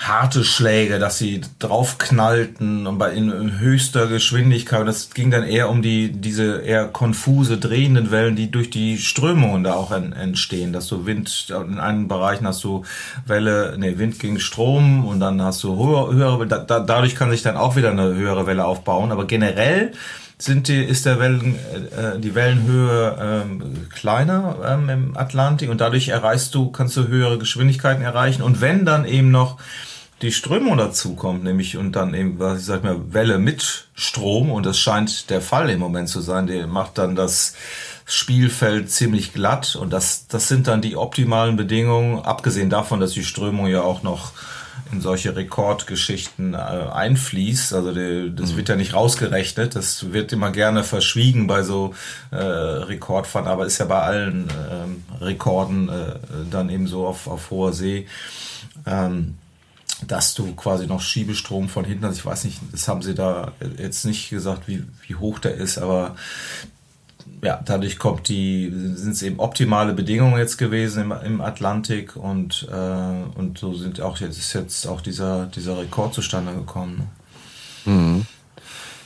harte 0.08 0.42
Schläge, 0.42 0.98
dass 0.98 1.18
sie 1.18 1.42
draufknallten 1.60 2.86
und 2.86 2.98
bei 2.98 3.12
in, 3.12 3.30
in, 3.30 3.60
höchster 3.60 4.08
Geschwindigkeit. 4.08 4.86
Das 4.86 5.10
ging 5.10 5.30
dann 5.30 5.44
eher 5.44 5.70
um 5.70 5.80
die 5.80 6.10
diese 6.10 6.58
eher 6.62 6.88
konfuse 6.88 7.58
drehenden 7.58 8.10
Wellen, 8.10 8.34
die 8.34 8.50
durch 8.50 8.70
die 8.70 8.98
Strömungen 8.98 9.62
da 9.62 9.74
auch 9.74 9.92
en, 9.92 10.12
entstehen. 10.12 10.72
Dass 10.72 10.88
du 10.88 11.06
Wind 11.06 11.48
in 11.50 11.78
einen 11.78 12.08
Bereichen 12.08 12.46
hast 12.46 12.64
du 12.64 12.84
Welle, 13.26 13.76
nee, 13.78 13.96
Wind 13.98 14.18
gegen 14.18 14.40
Strom 14.40 15.06
und 15.06 15.20
dann 15.20 15.40
hast 15.40 15.62
du 15.62 15.76
höhere, 15.76 16.12
höhere 16.12 16.46
da, 16.46 16.58
da, 16.58 16.80
dadurch 16.80 17.14
kann 17.14 17.30
sich 17.30 17.42
dann 17.42 17.56
auch 17.56 17.76
wieder 17.76 17.90
eine 17.90 18.14
höhere 18.14 18.46
Welle 18.46 18.64
aufbauen. 18.64 19.12
Aber 19.12 19.26
generell 19.26 19.92
sind 20.38 20.66
die, 20.66 20.82
ist 20.82 21.06
der 21.06 21.20
Wellen, 21.20 21.54
äh, 21.96 22.18
die 22.18 22.34
Wellenhöhe 22.34 23.16
ähm, 23.20 23.88
kleiner 23.90 24.56
ähm, 24.66 24.88
im 24.88 25.16
Atlantik 25.16 25.70
und 25.70 25.80
dadurch 25.80 26.08
erreichst 26.08 26.54
du, 26.56 26.72
kannst 26.72 26.96
du 26.96 27.06
höhere 27.06 27.38
Geschwindigkeiten 27.38 28.02
erreichen. 28.02 28.42
Und 28.42 28.60
wenn 28.60 28.84
dann 28.84 29.04
eben 29.04 29.30
noch 29.30 29.58
die 30.22 30.32
Strömung 30.32 30.78
dazu 30.78 31.16
kommt, 31.16 31.42
nämlich 31.42 31.76
und 31.76 31.92
dann 31.92 32.14
eben, 32.14 32.38
was 32.38 32.60
ich 32.60 32.66
sag 32.66 32.84
mal, 32.84 33.12
Welle 33.12 33.38
mit 33.38 33.88
Strom, 33.94 34.50
und 34.50 34.64
das 34.64 34.78
scheint 34.78 35.30
der 35.30 35.40
Fall 35.40 35.68
im 35.68 35.80
Moment 35.80 36.08
zu 36.08 36.20
sein, 36.20 36.46
der 36.46 36.66
macht 36.68 36.98
dann 36.98 37.16
das 37.16 37.54
Spielfeld 38.06 38.90
ziemlich 38.90 39.32
glatt 39.32 39.74
und 39.74 39.92
das, 39.92 40.28
das 40.28 40.48
sind 40.48 40.68
dann 40.68 40.80
die 40.80 40.96
optimalen 40.96 41.56
Bedingungen, 41.56 42.20
abgesehen 42.20 42.70
davon, 42.70 43.00
dass 43.00 43.12
die 43.12 43.24
Strömung 43.24 43.66
ja 43.66 43.82
auch 43.82 44.02
noch 44.02 44.32
in 44.92 45.00
solche 45.00 45.34
Rekordgeschichten 45.34 46.54
äh, 46.54 46.56
einfließt. 46.56 47.72
Also 47.72 47.92
die, 47.92 48.34
das 48.34 48.52
mhm. 48.52 48.56
wird 48.58 48.68
ja 48.68 48.76
nicht 48.76 48.94
rausgerechnet, 48.94 49.74
das 49.74 50.12
wird 50.12 50.32
immer 50.32 50.50
gerne 50.50 50.84
verschwiegen 50.84 51.46
bei 51.46 51.62
so 51.62 51.94
äh, 52.30 52.36
Rekordfahren, 52.36 53.48
aber 53.48 53.66
ist 53.66 53.78
ja 53.78 53.86
bei 53.86 54.00
allen 54.00 54.48
äh, 54.50 55.24
Rekorden 55.24 55.88
äh, 55.88 56.14
dann 56.50 56.68
eben 56.68 56.86
so 56.86 57.06
auf, 57.06 57.26
auf 57.26 57.50
hoher 57.50 57.72
See. 57.72 58.06
Ähm, 58.86 59.38
dass 60.06 60.34
du 60.34 60.54
quasi 60.54 60.86
noch 60.86 61.00
Schiebestrom 61.00 61.68
von 61.68 61.84
hinten 61.84 62.04
hast. 62.04 62.18
Ich 62.18 62.26
weiß 62.26 62.44
nicht, 62.44 62.60
das 62.72 62.88
haben 62.88 63.02
sie 63.02 63.14
da 63.14 63.52
jetzt 63.78 64.04
nicht 64.04 64.30
gesagt, 64.30 64.68
wie, 64.68 64.84
wie 65.06 65.14
hoch 65.14 65.38
der 65.38 65.54
ist, 65.54 65.78
aber 65.78 66.16
ja, 67.42 67.60
dadurch 67.64 67.98
kommt 67.98 68.28
die, 68.28 68.72
sind 68.94 69.12
es 69.12 69.22
eben 69.22 69.40
optimale 69.40 69.94
Bedingungen 69.94 70.38
jetzt 70.38 70.58
gewesen 70.58 71.02
im, 71.02 71.12
im 71.24 71.40
Atlantik 71.40 72.16
und, 72.16 72.68
äh, 72.70 73.38
und 73.38 73.58
so 73.58 73.74
sind 73.74 74.00
auch 74.00 74.18
jetzt 74.18 74.38
ist 74.38 74.52
jetzt 74.52 74.86
auch 74.86 75.00
dieser, 75.00 75.46
dieser 75.46 75.78
Rekord 75.78 76.14
zustande 76.14 76.52
gekommen. 76.52 77.10
Mhm. 77.84 78.26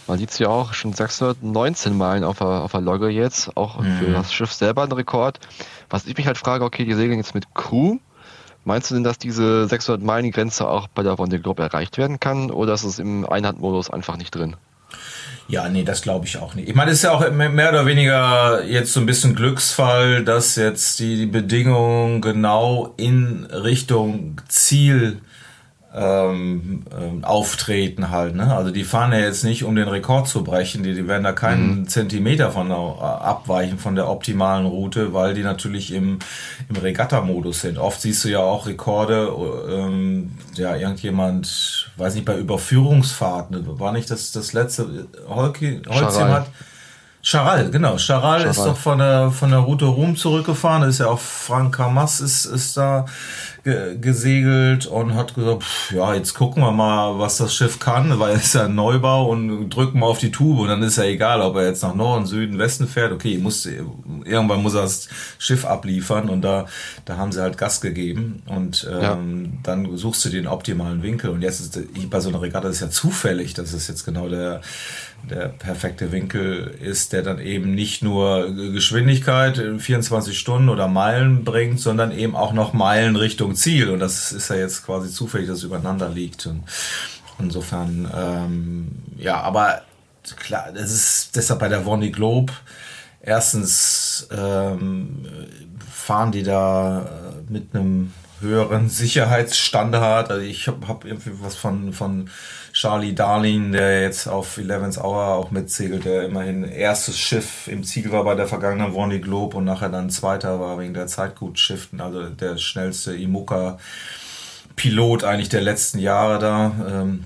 Man 0.07 0.19
sieht 0.19 0.31
es 0.31 0.39
ja 0.39 0.49
auch 0.49 0.73
schon 0.73 0.93
619 0.93 1.97
Meilen 1.97 2.23
auf 2.23 2.39
der, 2.39 2.47
auf 2.47 2.71
der 2.71 2.81
Logge 2.81 3.09
jetzt, 3.09 3.57
auch 3.57 3.81
mhm. 3.81 3.97
für 3.97 4.13
das 4.13 4.33
Schiff 4.33 4.53
selber 4.53 4.85
ein 4.85 4.93
Rekord. 4.93 5.41
Was 5.91 6.07
ich 6.07 6.17
mich 6.17 6.27
halt 6.27 6.39
frage, 6.39 6.65
okay, 6.65 6.85
die 6.85 6.95
segeln 6.95 7.19
jetzt 7.19 7.35
mit 7.35 7.55
Crew. 7.55 7.99
Meinst 8.67 8.91
du 8.91 8.95
denn, 8.95 9.05
dass 9.05 9.17
diese 9.17 9.69
600 9.69 10.03
Meilen 10.03 10.33
Grenze 10.33 10.69
auch 10.69 10.89
bei 10.89 11.05
der 11.05 11.15
Vendée 11.15 11.39
Globe 11.39 11.63
erreicht 11.63 11.99
werden 11.99 12.19
kann 12.19 12.51
oder 12.51 12.75
ist 12.75 12.83
es 12.83 12.99
im 12.99 13.25
Einhandmodus 13.25 13.91
einfach 13.91 14.17
nicht 14.17 14.35
drin? 14.35 14.57
Ja, 15.47 15.69
nee, 15.69 15.85
das 15.85 16.03
glaube 16.03 16.27
ich 16.27 16.39
auch 16.39 16.57
nicht. 16.57 16.69
Ich 16.69 16.75
meine, 16.75 16.91
es 16.91 16.99
ist 16.99 17.05
ja 17.05 17.13
auch 17.13 17.31
mehr 17.31 17.69
oder 17.69 17.87
weniger 17.87 18.65
jetzt 18.65 18.93
so 18.93 18.99
ein 18.99 19.07
bisschen 19.07 19.37
Glücksfall, 19.37 20.25
dass 20.25 20.57
jetzt 20.57 20.99
die 20.99 21.27
Bedingungen 21.27 22.21
genau 22.21 22.93
in 22.97 23.45
Richtung 23.45 24.41
Ziel 24.49 25.21
ähm, 25.97 26.83
ähm, 26.95 27.25
auftreten 27.25 28.11
halt. 28.11 28.35
Ne? 28.35 28.55
Also 28.55 28.71
die 28.71 28.85
fahren 28.85 29.13
ja 29.13 29.21
jetzt 29.21 29.45
nicht, 29.45 29.65
um 29.65 29.75
den 29.75 29.89
Rekord 29.89 30.29
zu 30.29 30.45
brechen, 30.45 30.83
die, 30.83 30.95
die 30.95 31.09
werden 31.09 31.25
da 31.25 31.33
keinen 31.33 31.81
mhm. 31.81 31.89
Zentimeter 31.89 32.51
von 32.51 32.69
der, 32.69 32.77
äh, 32.77 33.03
abweichen 33.03 33.79
von 33.79 33.95
der 33.95 34.09
optimalen 34.09 34.67
Route, 34.67 35.15
weil 35.15 35.33
die 35.33 35.43
natürlich 35.43 35.93
im, 35.93 36.19
im 36.69 36.77
Regatta-Modus 36.77 37.63
sind. 37.63 37.79
Oft 37.79 38.03
siehst 38.03 38.25
du 38.25 38.29
ja 38.29 38.41
auch 38.41 38.67
Rekorde, 38.67 39.33
ähm, 39.71 40.33
ja, 40.55 40.77
irgendjemand, 40.77 41.91
weiß 41.97 42.15
nicht, 42.15 42.27
bei 42.27 42.37
Überführungsfahrten, 42.37 43.81
war 43.81 43.93
nicht 43.93 44.11
das, 44.11 44.33
das 44.33 44.53
letzte, 44.53 45.09
Holki, 45.29 45.81
Holzim 45.89 46.29
hat, 46.29 46.47
Charal, 47.27 47.71
genau. 47.73 47.99
Charal, 47.99 48.39
Charal, 48.39 48.51
ist 48.51 48.65
doch 48.65 48.77
von 48.77 48.99
der, 48.99 49.33
von 49.33 49.51
der 49.51 49.59
Route 49.59 49.87
Rum 49.87 50.15
zurückgefahren. 50.15 50.83
Das 50.83 50.91
ist 50.91 50.99
ja 51.01 51.09
auch 51.09 51.19
Frank 51.19 51.77
Hamas 51.77 52.21
ist, 52.21 52.45
ist 52.45 52.77
da 52.77 53.05
ge 53.65 53.99
gesegelt 53.99 54.87
und 54.87 55.17
hat 55.17 55.35
gesagt, 55.35 55.65
pff, 55.65 55.91
ja, 55.91 56.15
jetzt 56.15 56.35
gucken 56.35 56.63
wir 56.63 56.71
mal, 56.71 57.19
was 57.19 57.39
das 57.39 57.53
Schiff 57.53 57.81
kann, 57.81 58.21
weil 58.21 58.37
es 58.37 58.45
ist 58.45 58.55
ja 58.55 58.67
ein 58.67 58.77
Neubau 58.77 59.29
und 59.29 59.71
drücken 59.71 59.99
mal 59.99 60.07
auf 60.07 60.21
die 60.21 60.31
Tube 60.31 60.61
und 60.61 60.69
dann 60.69 60.85
ist 60.85 60.99
ja 60.99 61.05
egal, 61.05 61.43
ob 61.43 61.57
er 61.57 61.67
jetzt 61.67 61.83
nach 61.83 61.97
Norden, 61.97 62.27
Süden, 62.27 62.61
Westen 62.61 62.87
fährt. 62.87 63.11
Okay, 63.11 63.39
muss, 63.39 63.67
irgendwann 63.67 64.63
muss 64.63 64.75
er 64.75 64.83
das 64.83 65.09
Schiff 65.39 65.65
abliefern 65.65 66.29
und 66.29 66.43
da, 66.43 66.67
da 67.07 67.17
haben 67.17 67.33
sie 67.33 67.43
halt 67.43 67.59
Gas 67.59 67.81
gegeben 67.81 68.45
und 68.47 68.89
ähm, 68.89 69.03
ja. 69.03 69.59
dann 69.65 69.97
suchst 69.97 70.25
du 70.25 70.29
den 70.29 70.47
optimalen 70.47 71.03
Winkel 71.03 71.31
und 71.31 71.43
jetzt 71.43 71.59
ist 71.59 72.09
bei 72.09 72.21
so 72.21 72.29
einer 72.29 72.41
Regatta 72.41 72.69
ist 72.69 72.83
ja 72.83 72.91
zufällig, 72.91 73.53
dass 73.55 73.73
es 73.73 73.89
jetzt 73.89 74.05
genau 74.05 74.29
der 74.29 74.61
der 75.23 75.49
perfekte 75.49 76.13
Winkel 76.13 76.75
ist, 76.81 77.13
der 77.13 77.23
dann 77.23 77.41
eben 77.41 77.75
nicht 77.75 78.03
nur 78.03 78.53
Geschwindigkeit 78.55 79.59
in 79.59 79.81
24 79.81 80.39
Stunden 80.39 80.69
oder 80.69 80.87
Meilen 80.89 81.45
bringt, 81.45 81.81
sondern 81.81 82.13
eben 82.13 82.37
auch 82.37 82.53
noch 82.53 82.73
Meilen 82.73 83.17
Richtung 83.17 83.55
Ziel. 83.57 83.91
Und 83.91 83.99
das 83.99 84.33
ist 84.33 84.51
ja 84.51 84.57
jetzt 84.57 84.87
quasi 84.87 85.11
zufällig, 85.11 85.49
dass 85.49 85.59
es 85.59 85.65
übereinander 85.65 86.09
liegt. 86.09 86.47
Und 86.47 86.65
insofern, 87.39 88.11
ähm, 88.15 88.89
ja, 89.17 89.41
aber 89.41 89.83
klar, 90.39 90.71
das 90.73 90.93
ist 90.93 91.37
deshalb 91.37 91.61
bei 91.61 91.69
der 91.69 91.85
Vendée 91.85 92.13
Globe. 92.13 92.53
Erstens 93.21 94.29
ähm, 94.31 95.27
fahren 95.91 96.31
die 96.31 96.45
da 96.45 97.03
äh, 97.03 97.53
mit 97.53 97.75
einem 97.75 98.13
höheren 98.41 98.89
Sicherheitsstandard. 98.89 100.31
Also 100.31 100.43
ich 100.43 100.69
habe 100.69 100.89
hab 100.89 101.05
irgendwie 101.05 101.33
was 101.41 101.57
von, 101.57 101.93
von 101.93 102.31
Charlie 102.73 103.15
Darling, 103.15 103.73
der 103.73 104.03
jetzt 104.03 104.29
auf 104.29 104.59
Eleven's 104.59 104.99
Hour 104.99 105.29
auch 105.29 105.51
mitsegelt, 105.51 106.05
der 106.05 106.25
immerhin 106.25 106.65
erstes 106.65 107.19
Schiff 107.19 107.69
im 107.69 107.85
Ziel 107.85 108.13
war 108.13 108.25
bei 108.25 108.35
der 108.35 108.47
vergangenen 108.47 108.93
Vendée 108.93 109.21
Globe 109.21 109.57
und 109.57 109.65
nachher 109.65 109.89
dann 109.89 110.11
zweiter 110.11 110.61
war 110.61 110.79
wegen 110.79 110.93
der 110.93 111.07
Zeitgutschiften, 111.07 112.01
also 112.01 112.25
der 112.25 112.59
schnellste 112.59 113.17
Imuka-Pilot 113.17 115.25
eigentlich 115.25 115.49
der 115.49 115.63
letzten 115.63 115.99
Jahre 115.99 116.39
da. 116.39 116.73
Ähm, 116.87 117.25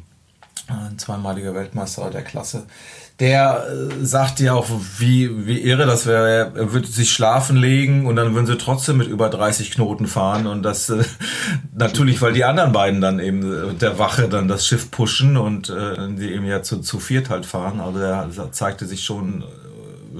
ein 0.69 0.99
zweimaliger 0.99 1.55
Weltmeister 1.55 2.11
der 2.11 2.23
Klasse 2.23 2.67
der 3.21 3.67
äh, 3.69 4.05
sagt 4.05 4.41
ja 4.41 4.55
auch, 4.55 4.67
wie, 4.99 5.47
wie 5.47 5.61
irre 5.61 5.85
das 5.85 6.07
wäre. 6.07 6.53
Er 6.55 6.73
würde 6.73 6.89
sich 6.89 7.13
schlafen 7.13 7.57
legen 7.57 8.07
und 8.07 8.17
dann 8.17 8.35
würden 8.35 8.47
sie 8.47 8.57
trotzdem 8.57 8.97
mit 8.97 9.09
über 9.09 9.29
30 9.29 9.71
Knoten 9.71 10.07
fahren 10.07 10.47
und 10.47 10.63
das 10.63 10.89
äh, 10.89 11.05
natürlich, 11.75 12.21
weil 12.23 12.33
die 12.33 12.45
anderen 12.45 12.73
beiden 12.73 13.01
dann 13.03 13.21
eben 13.21 13.43
äh, 13.43 13.75
der 13.75 13.99
Wache 13.99 14.29
dann 14.29 14.49
das 14.49 14.67
Schiff 14.67 14.91
pushen 14.91 15.37
und 15.37 15.69
äh, 15.69 16.09
die 16.15 16.33
eben 16.33 16.47
ja 16.47 16.63
zu, 16.63 16.81
zu 16.81 16.99
viert 16.99 17.29
halt 17.29 17.45
fahren. 17.45 17.81
Also 17.81 18.01
er 18.01 18.53
zeigte 18.53 18.87
sich 18.87 19.05
schon 19.05 19.45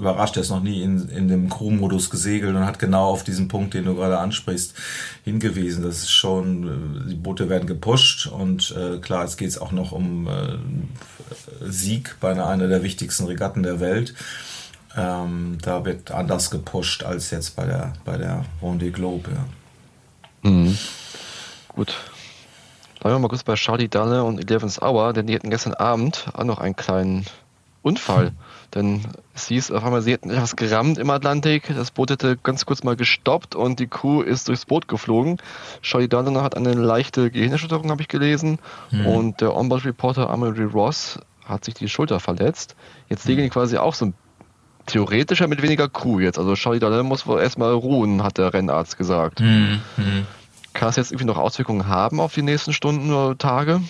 überrascht, 0.01 0.35
er 0.35 0.41
ist 0.41 0.49
noch 0.49 0.63
nie 0.63 0.81
in, 0.81 1.07
in 1.09 1.27
dem 1.27 1.49
Crew-Modus 1.49 2.09
gesegelt 2.09 2.55
und 2.55 2.65
hat 2.65 2.79
genau 2.79 3.05
auf 3.05 3.23
diesen 3.23 3.47
Punkt, 3.47 3.73
den 3.73 3.85
du 3.85 3.95
gerade 3.95 4.17
ansprichst, 4.17 4.73
hingewiesen. 5.23 5.83
Das 5.83 5.99
ist 5.99 6.11
schon, 6.11 7.05
äh, 7.05 7.09
die 7.09 7.15
Boote 7.15 7.49
werden 7.49 7.67
gepusht 7.67 8.27
und 8.27 8.75
äh, 8.75 8.97
klar, 8.97 9.23
es 9.23 9.37
geht 9.37 9.61
auch 9.61 9.71
noch 9.71 9.91
um 9.91 10.27
äh, 10.27 10.57
Sieg 11.61 12.17
bei 12.19 12.31
einer, 12.31 12.47
einer 12.47 12.67
der 12.67 12.83
wichtigsten 12.83 13.25
Regatten 13.25 13.63
der 13.63 13.79
Welt. 13.79 14.15
Ähm, 14.97 15.57
da 15.61 15.85
wird 15.85 16.11
anders 16.11 16.49
gepusht 16.49 17.03
als 17.03 17.29
jetzt 17.31 17.55
bei 17.55 17.65
der, 17.65 17.93
bei 18.03 18.17
der 18.17 18.43
Vendée 18.61 18.91
Globe. 18.91 19.29
Ja. 19.31 20.49
Mhm. 20.49 20.77
Gut. 21.69 21.95
Bleiben 22.99 23.15
wir 23.15 23.19
mal 23.19 23.27
kurz 23.29 23.43
bei 23.43 23.55
Charlie 23.55 23.87
Dalle 23.87 24.23
und 24.23 24.39
Eleven's 24.39 24.81
Hour, 24.81 25.13
denn 25.13 25.27
die 25.27 25.35
hatten 25.35 25.49
gestern 25.49 25.73
Abend 25.75 26.25
auch 26.33 26.43
noch 26.43 26.57
einen 26.59 26.75
kleinen 26.75 27.25
Unfall. 27.81 28.27
Hm. 28.27 28.35
Denn 28.73 29.01
es 29.33 29.47
hieß 29.47 29.71
auf 29.71 29.83
einmal, 29.83 30.01
sie 30.01 30.13
hätten 30.13 30.29
etwas 30.29 30.55
gerammt 30.55 30.97
im 30.97 31.09
Atlantik. 31.09 31.73
Das 31.75 31.91
Boot 31.91 32.11
hätte 32.11 32.37
ganz 32.37 32.65
kurz 32.65 32.83
mal 32.83 32.95
gestoppt 32.95 33.55
und 33.55 33.79
die 33.79 33.87
Crew 33.87 34.21
ist 34.21 34.47
durchs 34.47 34.65
Boot 34.65 34.87
geflogen. 34.87 35.37
Charlie 35.81 36.07
Dunlop 36.07 36.43
hat 36.43 36.55
eine 36.55 36.73
leichte 36.73 37.31
Gehirnerschütterung, 37.31 37.89
habe 37.89 38.01
ich 38.01 38.07
gelesen. 38.07 38.59
Mhm. 38.91 39.05
Und 39.05 39.41
der 39.41 39.55
Onboard-Reporter 39.55 40.29
Amelie 40.29 40.65
Ross 40.65 41.19
hat 41.45 41.65
sich 41.65 41.73
die 41.73 41.89
Schulter 41.89 42.19
verletzt. 42.19 42.75
Jetzt 43.09 43.25
liegen 43.25 43.43
die 43.43 43.49
quasi 43.49 43.77
auch 43.77 43.95
so 43.95 44.13
theoretischer 44.85 45.47
mit 45.47 45.61
weniger 45.61 45.89
Crew 45.89 46.19
jetzt. 46.19 46.39
Also 46.39 46.55
Charlie 46.55 46.79
Dunlop 46.79 47.05
muss 47.05 47.27
wohl 47.27 47.41
erstmal 47.41 47.73
ruhen, 47.73 48.23
hat 48.23 48.37
der 48.37 48.53
Rennarzt 48.53 48.97
gesagt. 48.97 49.41
Mhm. 49.41 49.81
Kann 50.73 50.89
es 50.89 50.95
jetzt 50.95 51.11
irgendwie 51.11 51.25
noch 51.25 51.37
Auswirkungen 51.37 51.87
haben 51.87 52.19
auf 52.19 52.33
die 52.33 52.41
nächsten 52.41 52.71
Stunden 52.71 53.11
oder 53.11 53.37
Tage? 53.37 53.81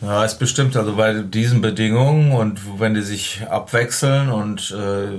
Ja, 0.00 0.24
ist 0.24 0.38
bestimmt, 0.38 0.76
also 0.76 0.94
bei 0.94 1.12
diesen 1.12 1.60
Bedingungen 1.60 2.32
und 2.32 2.60
wenn 2.78 2.94
die 2.94 3.02
sich 3.02 3.42
abwechseln 3.48 4.30
und 4.30 4.70
äh, 4.70 5.18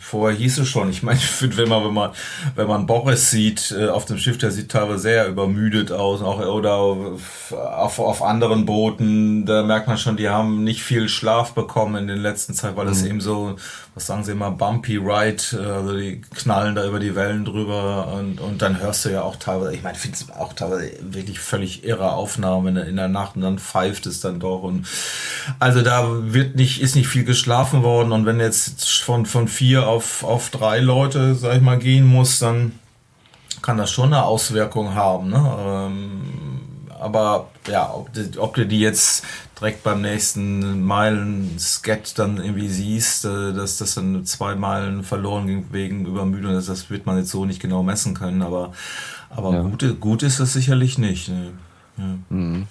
vorher 0.00 0.36
hieß 0.36 0.58
es 0.58 0.68
schon, 0.68 0.90
ich 0.90 1.02
meine, 1.02 1.18
ich 1.20 1.26
finde, 1.26 1.58
wenn 1.58 1.68
man, 1.68 1.84
wenn 1.84 1.94
man, 1.94 2.10
wenn 2.56 2.66
man 2.66 2.86
Boris 2.86 3.30
sieht 3.30 3.74
äh, 3.78 3.88
auf 3.88 4.04
dem 4.06 4.18
Schiff, 4.18 4.38
der 4.38 4.50
sieht 4.50 4.70
teilweise 4.70 4.98
sehr 4.98 5.28
übermüdet 5.28 5.92
aus, 5.92 6.22
auch 6.22 6.40
oder 6.40 6.74
auf, 6.74 7.98
auf 7.98 8.22
anderen 8.22 8.66
Booten, 8.66 9.46
da 9.46 9.62
merkt 9.62 9.86
man 9.86 9.98
schon, 9.98 10.16
die 10.16 10.28
haben 10.28 10.64
nicht 10.64 10.82
viel 10.82 11.08
Schlaf 11.08 11.52
bekommen 11.52 11.96
in 11.96 12.06
den 12.08 12.22
letzten 12.22 12.54
Zeit, 12.54 12.76
weil 12.76 12.88
es 12.88 13.02
mhm. 13.02 13.08
eben 13.08 13.20
so 13.20 13.56
was 13.94 14.06
sagen 14.06 14.24
sie 14.24 14.32
immer, 14.32 14.50
Bumpy 14.50 14.96
Ride, 14.96 15.42
äh, 15.52 15.70
also 15.70 15.96
die 15.96 16.20
knallen 16.20 16.74
da 16.74 16.86
über 16.86 16.98
die 16.98 17.14
Wellen 17.14 17.44
drüber 17.44 18.12
und, 18.14 18.40
und 18.40 18.60
dann 18.60 18.80
hörst 18.80 19.04
du 19.04 19.10
ja 19.10 19.22
auch 19.22 19.36
teilweise, 19.36 19.74
ich 19.74 19.82
meine, 19.82 19.96
finde 19.96 20.16
es 20.16 20.30
auch 20.32 20.52
teilweise 20.52 20.90
wirklich 21.00 21.38
völlig 21.38 21.84
irre 21.84 22.12
Aufnahmen 22.12 22.76
in, 22.76 22.88
in 22.88 22.96
der 22.96 23.08
Nacht 23.08 23.36
und 23.36 23.42
dann 23.42 23.58
pfeift 23.58 24.06
es 24.06 24.20
dann 24.20 24.40
doch 24.40 24.62
und 24.62 24.86
also 25.60 25.82
da 25.82 26.08
wird 26.32 26.56
nicht, 26.56 26.80
ist 26.80 26.96
nicht 26.96 27.08
viel 27.08 27.24
geschlafen 27.24 27.82
worden 27.84 28.10
und 28.10 28.26
wenn 28.26 28.40
jetzt 28.40 28.88
von, 29.00 29.26
von 29.26 29.46
vier 29.46 29.86
auf, 29.86 30.24
auf 30.24 30.50
drei 30.50 30.80
Leute, 30.80 31.36
sag 31.36 31.56
ich 31.56 31.62
mal, 31.62 31.78
gehen 31.78 32.04
muss, 32.04 32.40
dann 32.40 32.72
kann 33.62 33.78
das 33.78 33.92
schon 33.92 34.12
eine 34.12 34.24
Auswirkung 34.24 34.94
haben, 34.94 35.30
ne? 35.30 35.56
Ähm, 35.58 36.73
aber 37.04 37.50
ja, 37.68 37.92
ob, 37.92 38.08
ob 38.38 38.54
du 38.54 38.66
die 38.66 38.80
jetzt 38.80 39.24
direkt 39.60 39.82
beim 39.82 40.00
nächsten 40.00 40.82
Meilen-Skat 40.82 42.18
dann 42.18 42.38
irgendwie 42.38 42.68
siehst, 42.68 43.26
äh, 43.26 43.52
dass 43.52 43.76
das 43.76 43.94
dann 43.94 44.24
zwei 44.24 44.54
Meilen 44.54 45.04
verloren 45.04 45.46
ging 45.46 45.66
wegen 45.70 46.06
Übermüdung, 46.06 46.54
das, 46.54 46.66
das 46.66 46.88
wird 46.88 47.04
man 47.04 47.18
jetzt 47.18 47.30
so 47.30 47.44
nicht 47.44 47.60
genau 47.60 47.82
messen 47.82 48.14
können, 48.14 48.40
aber, 48.40 48.72
aber 49.28 49.52
ja. 49.52 49.62
gut, 49.62 50.00
gut 50.00 50.22
ist 50.22 50.40
das 50.40 50.54
sicherlich 50.54 50.96
nicht. 50.98 51.28
Ne? 51.28 51.52
Ja. 51.98 52.04
Mhm. 52.30 52.66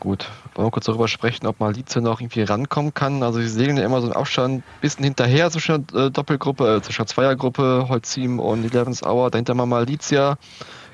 Gut, 0.00 0.28
wollen 0.54 0.66
wir 0.66 0.70
kurz 0.70 0.86
darüber 0.86 1.08
sprechen, 1.08 1.46
ob 1.46 1.58
Malizia 1.58 2.00
noch 2.00 2.20
irgendwie 2.20 2.42
rankommen 2.42 2.94
kann. 2.94 3.24
Also 3.24 3.40
sie 3.40 3.48
segeln 3.48 3.76
ja 3.76 3.84
immer 3.84 4.00
so 4.00 4.06
im 4.06 4.12
Abstand 4.12 4.58
ein 4.58 4.62
bisschen 4.80 5.04
hinterher 5.04 5.50
zwischen 5.50 5.86
der 5.88 6.06
äh, 6.06 6.10
Doppelgruppe, 6.10 6.76
äh, 6.76 6.82
zwischen 6.82 7.02
der 7.02 7.06
Zweiergruppe, 7.08 7.86
Holzim 7.88 8.38
und 8.38 8.64
Eleven's 8.64 9.02
Hour. 9.02 9.30
Dahinter 9.30 9.54
mal 9.54 9.66
Malizia. 9.66 10.38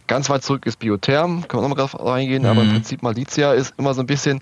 Ganz 0.06 0.28
weit 0.28 0.42
zurück 0.42 0.66
ist 0.66 0.78
Biotherm, 0.78 1.48
kann 1.48 1.60
man 1.60 1.70
nochmal 1.70 1.86
drauf 1.86 2.00
eingehen, 2.00 2.42
mhm. 2.42 2.48
aber 2.48 2.62
im 2.62 2.68
mhm. 2.68 2.72
Prinzip 2.74 3.02
Malizia 3.02 3.52
ist 3.52 3.74
immer 3.78 3.94
so 3.94 4.00
ein 4.00 4.06
bisschen, 4.06 4.40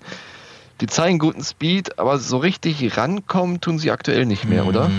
die 0.81 0.87
zeigen 0.87 1.19
guten 1.19 1.43
Speed, 1.43 1.99
aber 1.99 2.19
so 2.19 2.37
richtig 2.37 2.97
rankommen 2.97 3.61
tun 3.61 3.79
sie 3.79 3.91
aktuell 3.91 4.25
nicht 4.25 4.45
mehr, 4.45 4.63
mhm. 4.63 4.69
oder? 4.69 4.91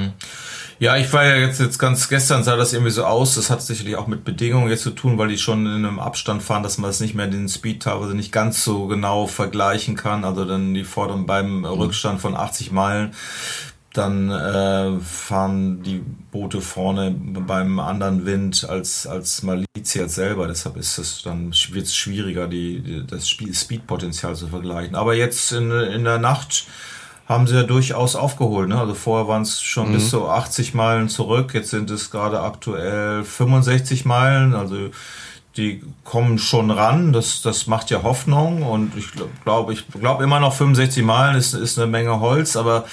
Ja, 0.81 0.97
ich 0.97 1.13
war 1.13 1.25
ja 1.25 1.37
jetzt, 1.37 1.61
jetzt 1.61 1.79
ganz 1.79 2.09
gestern 2.09 2.43
sah 2.43 2.57
das 2.57 2.73
irgendwie 2.73 2.91
so 2.91 3.05
aus. 3.05 3.37
Das 3.37 3.49
hat 3.49 3.63
sicherlich 3.63 3.97
auch 3.97 4.07
mit 4.07 4.25
Bedingungen 4.25 4.69
jetzt 4.69 4.83
zu 4.83 4.91
tun, 4.91 5.19
weil 5.19 5.29
die 5.29 5.39
schon 5.39 5.67
in 5.67 5.85
einem 5.85 6.01
Abstand 6.01 6.43
fahren, 6.43 6.63
dass 6.63 6.79
man 6.79 6.91
das 6.91 7.01
nicht 7.01 7.15
mehr 7.15 7.29
den 7.29 7.49
Speed 7.49 7.85
teilweise 7.85 8.15
nicht 8.15 8.33
ganz 8.33 8.65
so 8.65 8.87
genau 8.87 9.27
vergleichen 9.27 9.95
kann. 9.95 10.25
Also 10.25 10.45
dann 10.45 10.75
die 10.75 10.85
fordern 10.85 11.27
beim. 11.27 11.65
Rückstand 11.65 12.21
von 12.21 12.37
80 12.37 12.73
Meilen 12.73 13.15
dann 13.95 14.31
äh, 14.31 14.99
fahren 15.01 15.83
die 15.83 16.03
Boote 16.33 16.61
vorne 16.61 17.13
beim 17.13 17.79
anderen 17.79 18.27
Wind 18.27 18.67
als, 18.69 19.07
als 19.07 19.43
Malizia 19.43 20.09
selber. 20.09 20.49
Deshalb 20.49 20.77
ist 20.77 20.99
es 20.99 21.23
dann 21.23 21.53
wird 21.71 21.87
es 21.87 21.95
schwieriger, 21.95 22.49
die, 22.49 22.81
die, 22.81 23.07
das 23.07 23.29
Speedpotenzial 23.29 24.35
zu 24.35 24.49
vergleichen. 24.49 24.97
Aber 24.97 25.15
jetzt 25.15 25.53
in, 25.53 25.71
in 25.71 26.05
der 26.05 26.19
Nacht 26.19 26.67
haben 27.27 27.47
sie 27.47 27.55
ja 27.55 27.63
durchaus 27.63 28.17
aufgeholt. 28.17 28.69
Ne? 28.69 28.79
Also 28.79 28.95
vorher 28.95 29.29
waren 29.29 29.43
es 29.43 29.63
schon 29.63 29.91
mhm. 29.91 29.95
bis 29.95 30.11
zu 30.11 30.29
80 30.29 30.75
Meilen 30.75 31.09
zurück, 31.09 31.55
jetzt 31.55 31.71
sind 31.71 31.91
es 31.91 32.11
gerade 32.11 32.41
aktuell 32.41 33.25
65 33.25 34.05
Meilen. 34.05 34.55
Also 34.55 34.91
die 35.57 35.83
kommen 36.03 36.39
schon 36.39 36.71
ran, 36.73 37.13
das, 37.13 37.41
das 37.41 37.69
macht 37.69 37.91
ja 37.91 38.03
Hoffnung 38.03 38.63
und 38.63 38.97
ich 38.97 39.07
glaube, 39.45 39.73
ich 39.73 39.87
glaube 39.89 40.25
immer 40.25 40.41
noch 40.41 40.53
65 40.53 41.05
Meilen 41.05 41.37
ist, 41.37 41.55
ist 41.55 41.79
eine 41.79 41.87
Menge 41.87 42.19
Holz, 42.19 42.57
aber 42.57 42.87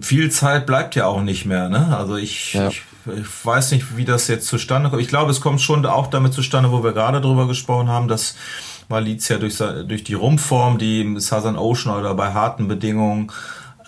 viel 0.00 0.30
Zeit 0.30 0.66
bleibt 0.66 0.94
ja 0.94 1.06
auch 1.06 1.22
nicht 1.22 1.46
mehr. 1.46 1.68
Ne? 1.68 1.96
Also 1.96 2.16
ich, 2.16 2.54
ja. 2.54 2.68
ich, 2.68 2.82
ich, 3.06 3.44
weiß 3.44 3.72
nicht, 3.72 3.96
wie 3.96 4.04
das 4.04 4.28
jetzt 4.28 4.46
zustande 4.46 4.90
kommt. 4.90 5.00
Ich 5.00 5.08
glaube, 5.08 5.30
es 5.30 5.40
kommt 5.40 5.60
schon 5.60 5.84
auch 5.86 6.08
damit 6.08 6.34
zustande, 6.34 6.70
wo 6.70 6.84
wir 6.84 6.92
gerade 6.92 7.20
drüber 7.20 7.46
gesprochen 7.46 7.88
haben, 7.88 8.08
dass 8.08 8.36
Malizia 8.88 9.38
durch, 9.38 9.56
durch 9.56 10.04
die 10.04 10.14
Rumpfform, 10.14 10.78
die 10.78 11.00
im 11.00 11.18
Southern 11.20 11.56
Ocean 11.56 11.98
oder 11.98 12.14
bei 12.14 12.34
harten 12.34 12.68
Bedingungen 12.68 13.32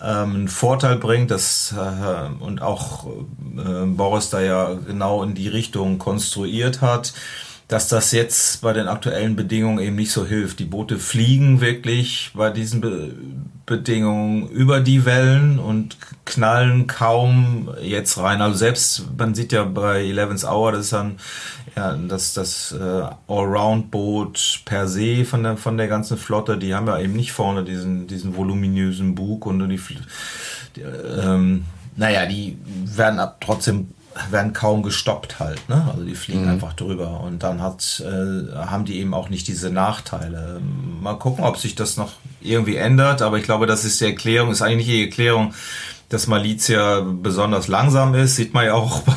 ähm, 0.01 0.35
einen 0.35 0.47
Vorteil 0.47 0.97
bringt, 0.97 1.29
dass, 1.29 1.73
äh, 1.73 2.43
und 2.43 2.61
auch 2.61 3.05
äh, 3.05 3.85
Boris 3.85 4.31
da 4.31 4.41
ja 4.41 4.73
genau 4.73 5.21
in 5.23 5.35
die 5.35 5.47
Richtung 5.47 5.99
konstruiert 5.99 6.81
hat 6.81 7.13
dass 7.67 7.89
das 7.89 8.11
jetzt 8.13 8.61
bei 8.61 8.71
den 8.71 8.87
aktuellen 8.87 9.35
Bedingungen 9.35 9.79
eben 9.79 9.95
nicht 9.97 10.11
so 10.11 10.25
hilft. 10.25 10.59
Die 10.59 10.65
Boote 10.65 10.99
fliegen 10.99 11.59
wirklich 11.59 12.31
bei 12.33 12.49
diesen 12.49 12.81
Be 12.81 13.13
Bedingungen 13.65 14.47
über 14.47 14.79
die 14.79 15.03
Wellen 15.03 15.59
und 15.59 15.97
knallen 16.23 16.87
kaum 16.87 17.69
jetzt 17.81 18.17
rein. 18.17 18.41
Also 18.41 18.57
selbst, 18.57 19.03
man 19.17 19.35
sieht 19.35 19.51
ja 19.51 19.65
bei 19.65 20.05
Eleven's 20.05 20.45
Hour, 20.45 20.71
das 20.71 20.85
ist 20.85 20.93
dann 20.93 21.17
ja, 21.75 21.93
das, 21.95 22.33
das 22.33 22.71
äh, 22.71 23.03
Allround-Boot 23.27 24.61
per 24.63 24.87
se 24.87 25.25
von 25.25 25.43
der, 25.43 25.57
von 25.57 25.75
der 25.75 25.89
ganzen 25.89 26.17
Flotte, 26.17 26.57
die 26.57 26.73
haben 26.73 26.87
ja 26.87 26.97
eben 26.97 27.11
nicht 27.11 27.33
vorne 27.33 27.65
diesen, 27.65 28.07
diesen 28.07 28.37
voluminösen 28.37 29.15
Bug 29.15 29.45
und 29.45 29.59
die, 29.67 29.79
die 30.77 30.81
ähm, 30.81 31.65
naja, 31.97 32.25
die 32.25 32.57
werden 32.85 33.19
ab 33.19 33.41
trotzdem 33.41 33.89
werden 34.29 34.53
kaum 34.53 34.83
gestoppt 34.83 35.39
halt, 35.39 35.69
ne? 35.69 35.87
Also 35.91 36.03
die 36.03 36.15
fliegen 36.15 36.43
mhm. 36.43 36.51
einfach 36.51 36.73
drüber 36.73 37.21
und 37.21 37.43
dann 37.43 37.61
hat, 37.61 38.03
äh, 38.05 38.55
haben 38.55 38.85
die 38.85 38.99
eben 38.99 39.13
auch 39.13 39.29
nicht 39.29 39.47
diese 39.47 39.69
Nachteile. 39.69 40.61
Mal 41.01 41.15
gucken, 41.15 41.43
ob 41.43 41.57
sich 41.57 41.75
das 41.75 41.97
noch 41.97 42.13
irgendwie 42.41 42.75
ändert, 42.75 43.21
aber 43.21 43.37
ich 43.37 43.43
glaube, 43.43 43.65
das 43.65 43.85
ist 43.85 44.01
die 44.01 44.05
Erklärung, 44.05 44.51
ist 44.51 44.61
eigentlich 44.61 44.87
nicht 44.87 44.97
die 44.97 45.05
Erklärung, 45.05 45.53
dass 46.09 46.27
Malizia 46.27 47.01
besonders 47.01 47.67
langsam 47.67 48.15
ist, 48.15 48.37
sieht 48.37 48.53
man 48.53 48.65
ja 48.65 48.75
auch 48.75 49.01
bei, 49.03 49.15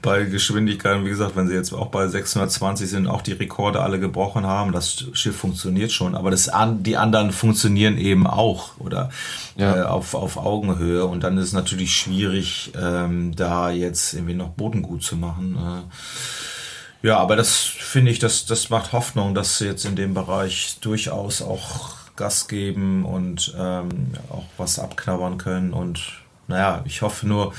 bei 0.00 0.24
Geschwindigkeiten. 0.24 1.04
Wie 1.04 1.10
gesagt, 1.10 1.34
wenn 1.34 1.48
sie 1.48 1.54
jetzt 1.54 1.72
auch 1.72 1.88
bei 1.88 2.06
620 2.06 2.88
sind, 2.88 3.08
auch 3.08 3.22
die 3.22 3.32
Rekorde 3.32 3.80
alle 3.80 3.98
gebrochen 3.98 4.46
haben. 4.46 4.70
Das 4.70 5.06
Schiff 5.12 5.36
funktioniert 5.36 5.90
schon, 5.90 6.14
aber 6.14 6.30
das 6.30 6.50
die 6.80 6.96
anderen 6.96 7.32
funktionieren 7.32 7.98
eben 7.98 8.26
auch 8.26 8.78
oder 8.78 9.10
ja. 9.56 9.76
äh, 9.76 9.82
auf, 9.82 10.14
auf 10.14 10.36
Augenhöhe. 10.36 11.04
Und 11.04 11.24
dann 11.24 11.36
ist 11.36 11.46
es 11.46 11.52
natürlich 11.52 11.94
schwierig, 11.96 12.72
ähm, 12.80 13.34
da 13.34 13.70
jetzt 13.70 14.14
irgendwie 14.14 14.34
noch 14.34 14.50
Boden 14.50 14.82
gut 14.82 15.02
zu 15.02 15.16
machen. 15.16 15.56
Äh, 15.56 17.08
ja, 17.08 17.18
aber 17.18 17.34
das 17.34 17.56
finde 17.56 18.12
ich, 18.12 18.18
das, 18.18 18.44
das 18.44 18.70
macht 18.70 18.92
Hoffnung, 18.92 19.34
dass 19.34 19.58
sie 19.58 19.64
jetzt 19.64 19.84
in 19.84 19.96
dem 19.96 20.14
Bereich 20.14 20.76
durchaus 20.80 21.42
auch 21.42 21.99
Gas 22.20 22.48
geben 22.48 23.04
und 23.04 23.54
ähm, 23.58 24.12
auch 24.28 24.44
was 24.58 24.78
abknabbern 24.78 25.38
können. 25.38 25.72
Und 25.72 26.00
naja, 26.48 26.82
ich 26.84 27.00
hoffe 27.00 27.26
nur, 27.26 27.52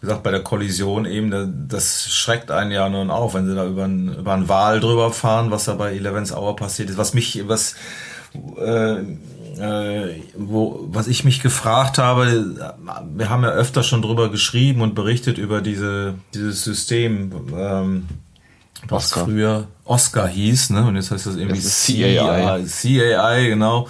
wie 0.00 0.06
gesagt, 0.06 0.22
bei 0.22 0.30
der 0.30 0.42
Kollision 0.42 1.04
eben, 1.04 1.68
das 1.68 2.10
schreckt 2.10 2.50
einen 2.50 2.70
ja 2.70 2.88
nun 2.88 3.10
auf, 3.10 3.34
wenn 3.34 3.46
sie 3.46 3.54
da 3.54 3.66
über 3.66 3.84
einen, 3.84 4.14
über 4.16 4.32
einen 4.32 4.48
Wal 4.48 4.80
drüber 4.80 5.12
fahren, 5.12 5.50
was 5.50 5.66
da 5.66 5.74
bei 5.74 5.94
Eleven's 5.94 6.32
Hour 6.32 6.56
passiert 6.56 6.88
ist. 6.88 6.96
Was 6.96 7.12
mich, 7.12 7.46
was, 7.46 7.74
äh, 8.56 9.02
äh, 9.60 10.22
wo, 10.36 10.86
was 10.90 11.06
ich 11.06 11.24
mich 11.24 11.42
gefragt 11.42 11.98
habe, 11.98 12.72
wir 13.14 13.28
haben 13.28 13.42
ja 13.42 13.50
öfter 13.50 13.82
schon 13.82 14.02
drüber 14.02 14.30
geschrieben 14.30 14.80
und 14.80 14.94
berichtet 14.94 15.36
über 15.36 15.60
diese, 15.60 16.14
dieses 16.32 16.64
System, 16.64 17.32
ähm, 17.54 18.06
was 18.86 19.06
Oscar. 19.06 19.24
früher 19.24 19.66
Oscar 19.84 20.28
hieß, 20.28 20.70
ne? 20.70 20.86
Und 20.86 20.96
jetzt 20.96 21.10
heißt 21.10 21.26
das 21.26 21.36
irgendwie 21.36 21.60
das 21.60 21.86
CAI. 21.86 22.64
CAI, 22.64 23.48
genau. 23.48 23.88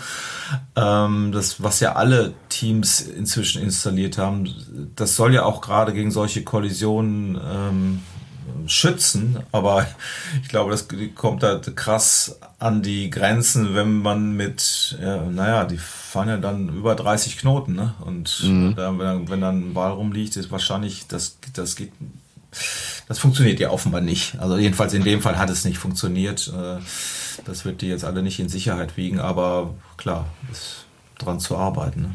Ähm, 0.77 1.33
das, 1.33 1.63
was 1.63 1.81
ja 1.81 1.95
alle 1.95 2.33
Teams 2.49 3.01
inzwischen 3.01 3.63
installiert 3.63 4.17
haben, 4.17 4.49
das 4.97 5.17
soll 5.17 5.35
ja 5.35 5.45
auch 5.45 5.61
gerade 5.61 5.93
gegen 5.93 6.11
solche 6.11 6.43
Kollisionen 6.43 7.37
ähm, 7.37 8.01
schützen, 8.67 9.39
aber 9.53 9.87
ich 10.43 10.49
glaube, 10.49 10.71
das 10.71 10.89
kommt 11.15 11.43
da 11.43 11.59
krass 11.59 12.39
an 12.59 12.83
die 12.83 13.11
Grenzen, 13.11 13.75
wenn 13.75 13.99
man 13.99 14.33
mit, 14.33 14.99
ja, 15.03 15.23
naja, 15.23 15.65
die 15.65 15.79
fahren 15.79 16.29
ja 16.29 16.37
dann 16.39 16.69
über 16.71 16.95
30 16.95 17.39
Knoten, 17.39 17.75
ne? 17.75 17.95
Und 18.01 18.43
mhm. 18.43 18.75
da, 18.75 18.99
wenn 18.99 19.41
dann 19.41 19.71
ein 19.71 19.75
Ball 19.75 19.93
rumliegt, 19.93 20.37
ist 20.37 20.51
wahrscheinlich, 20.51 21.07
das, 21.09 21.39
das 21.53 21.77
geht 21.77 21.93
das 23.09 23.19
funktioniert 23.19 23.59
ja 23.59 23.71
offenbar 23.71 24.03
nicht. 24.03 24.39
Also 24.39 24.59
jedenfalls 24.59 24.93
in 24.93 25.03
dem 25.03 25.23
Fall 25.23 25.39
hat 25.39 25.49
es 25.49 25.65
nicht 25.65 25.79
funktioniert. 25.79 26.53
Äh, 26.55 26.79
das 27.45 27.65
wird 27.65 27.81
die 27.81 27.89
jetzt 27.89 28.05
alle 28.05 28.23
nicht 28.23 28.39
in 28.39 28.49
Sicherheit 28.49 28.97
wiegen, 28.97 29.19
aber 29.19 29.75
klar, 29.97 30.27
ist 30.53 30.85
dran 31.19 31.41
zu 31.41 31.57
arbeiten. 31.57 32.03
Ne? 32.03 32.15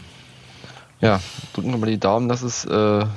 Ja, 1.01 1.19
drücken 1.53 1.71
wir 1.71 1.77
mal 1.77 1.89
die 1.89 1.99
Daumen, 1.99 2.29
dass 2.29 2.43
es 2.43 2.63
äh, 2.63 2.69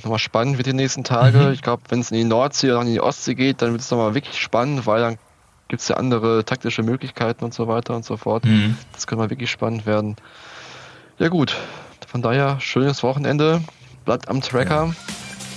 nochmal 0.03 0.19
spannend 0.19 0.57
wird 0.57 0.67
die 0.67 0.73
nächsten 0.73 1.05
Tage. 1.05 1.39
Mhm. 1.39 1.53
Ich 1.53 1.63
glaube, 1.63 1.83
wenn 1.89 2.01
es 2.01 2.11
in 2.11 2.17
die 2.17 2.25
Nordsee 2.25 2.73
oder 2.73 2.81
in 2.81 2.89
die 2.89 3.01
Ostsee 3.01 3.35
geht, 3.35 3.63
dann 3.63 3.73
wird 3.73 3.83
es 3.83 3.91
nochmal 3.91 4.15
wirklich 4.15 4.41
spannend, 4.41 4.87
weil 4.87 5.03
dann 5.03 5.19
gibt 5.69 5.83
es 5.83 5.89
ja 5.89 5.97
andere 5.97 6.45
taktische 6.45 6.83
Möglichkeiten 6.83 7.45
und 7.45 7.53
so 7.53 7.69
weiter 7.69 7.95
und 7.95 8.05
so 8.05 8.17
fort. 8.17 8.45
Mhm. 8.45 8.77
Das 8.93 9.07
könnte 9.07 9.23
mal 9.23 9.31
wirklich 9.31 9.51
spannend 9.51 9.85
werden. 9.85 10.17
Ja 11.19 11.29
gut, 11.29 11.57
von 12.07 12.23
daher 12.23 12.59
schönes 12.61 13.03
Wochenende. 13.03 13.63
Bleibt 14.05 14.29
am 14.29 14.41
Tracker. 14.41 14.87
Ja. 14.87 14.95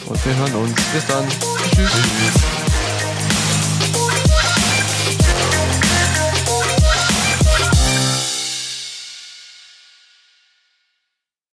Und 0.08 0.26
wir 0.26 0.36
hören 0.36 0.54
uns. 0.56 0.76
Bis 0.92 1.08
dann. 1.08 1.59
Mm-hmm. 1.82 2.49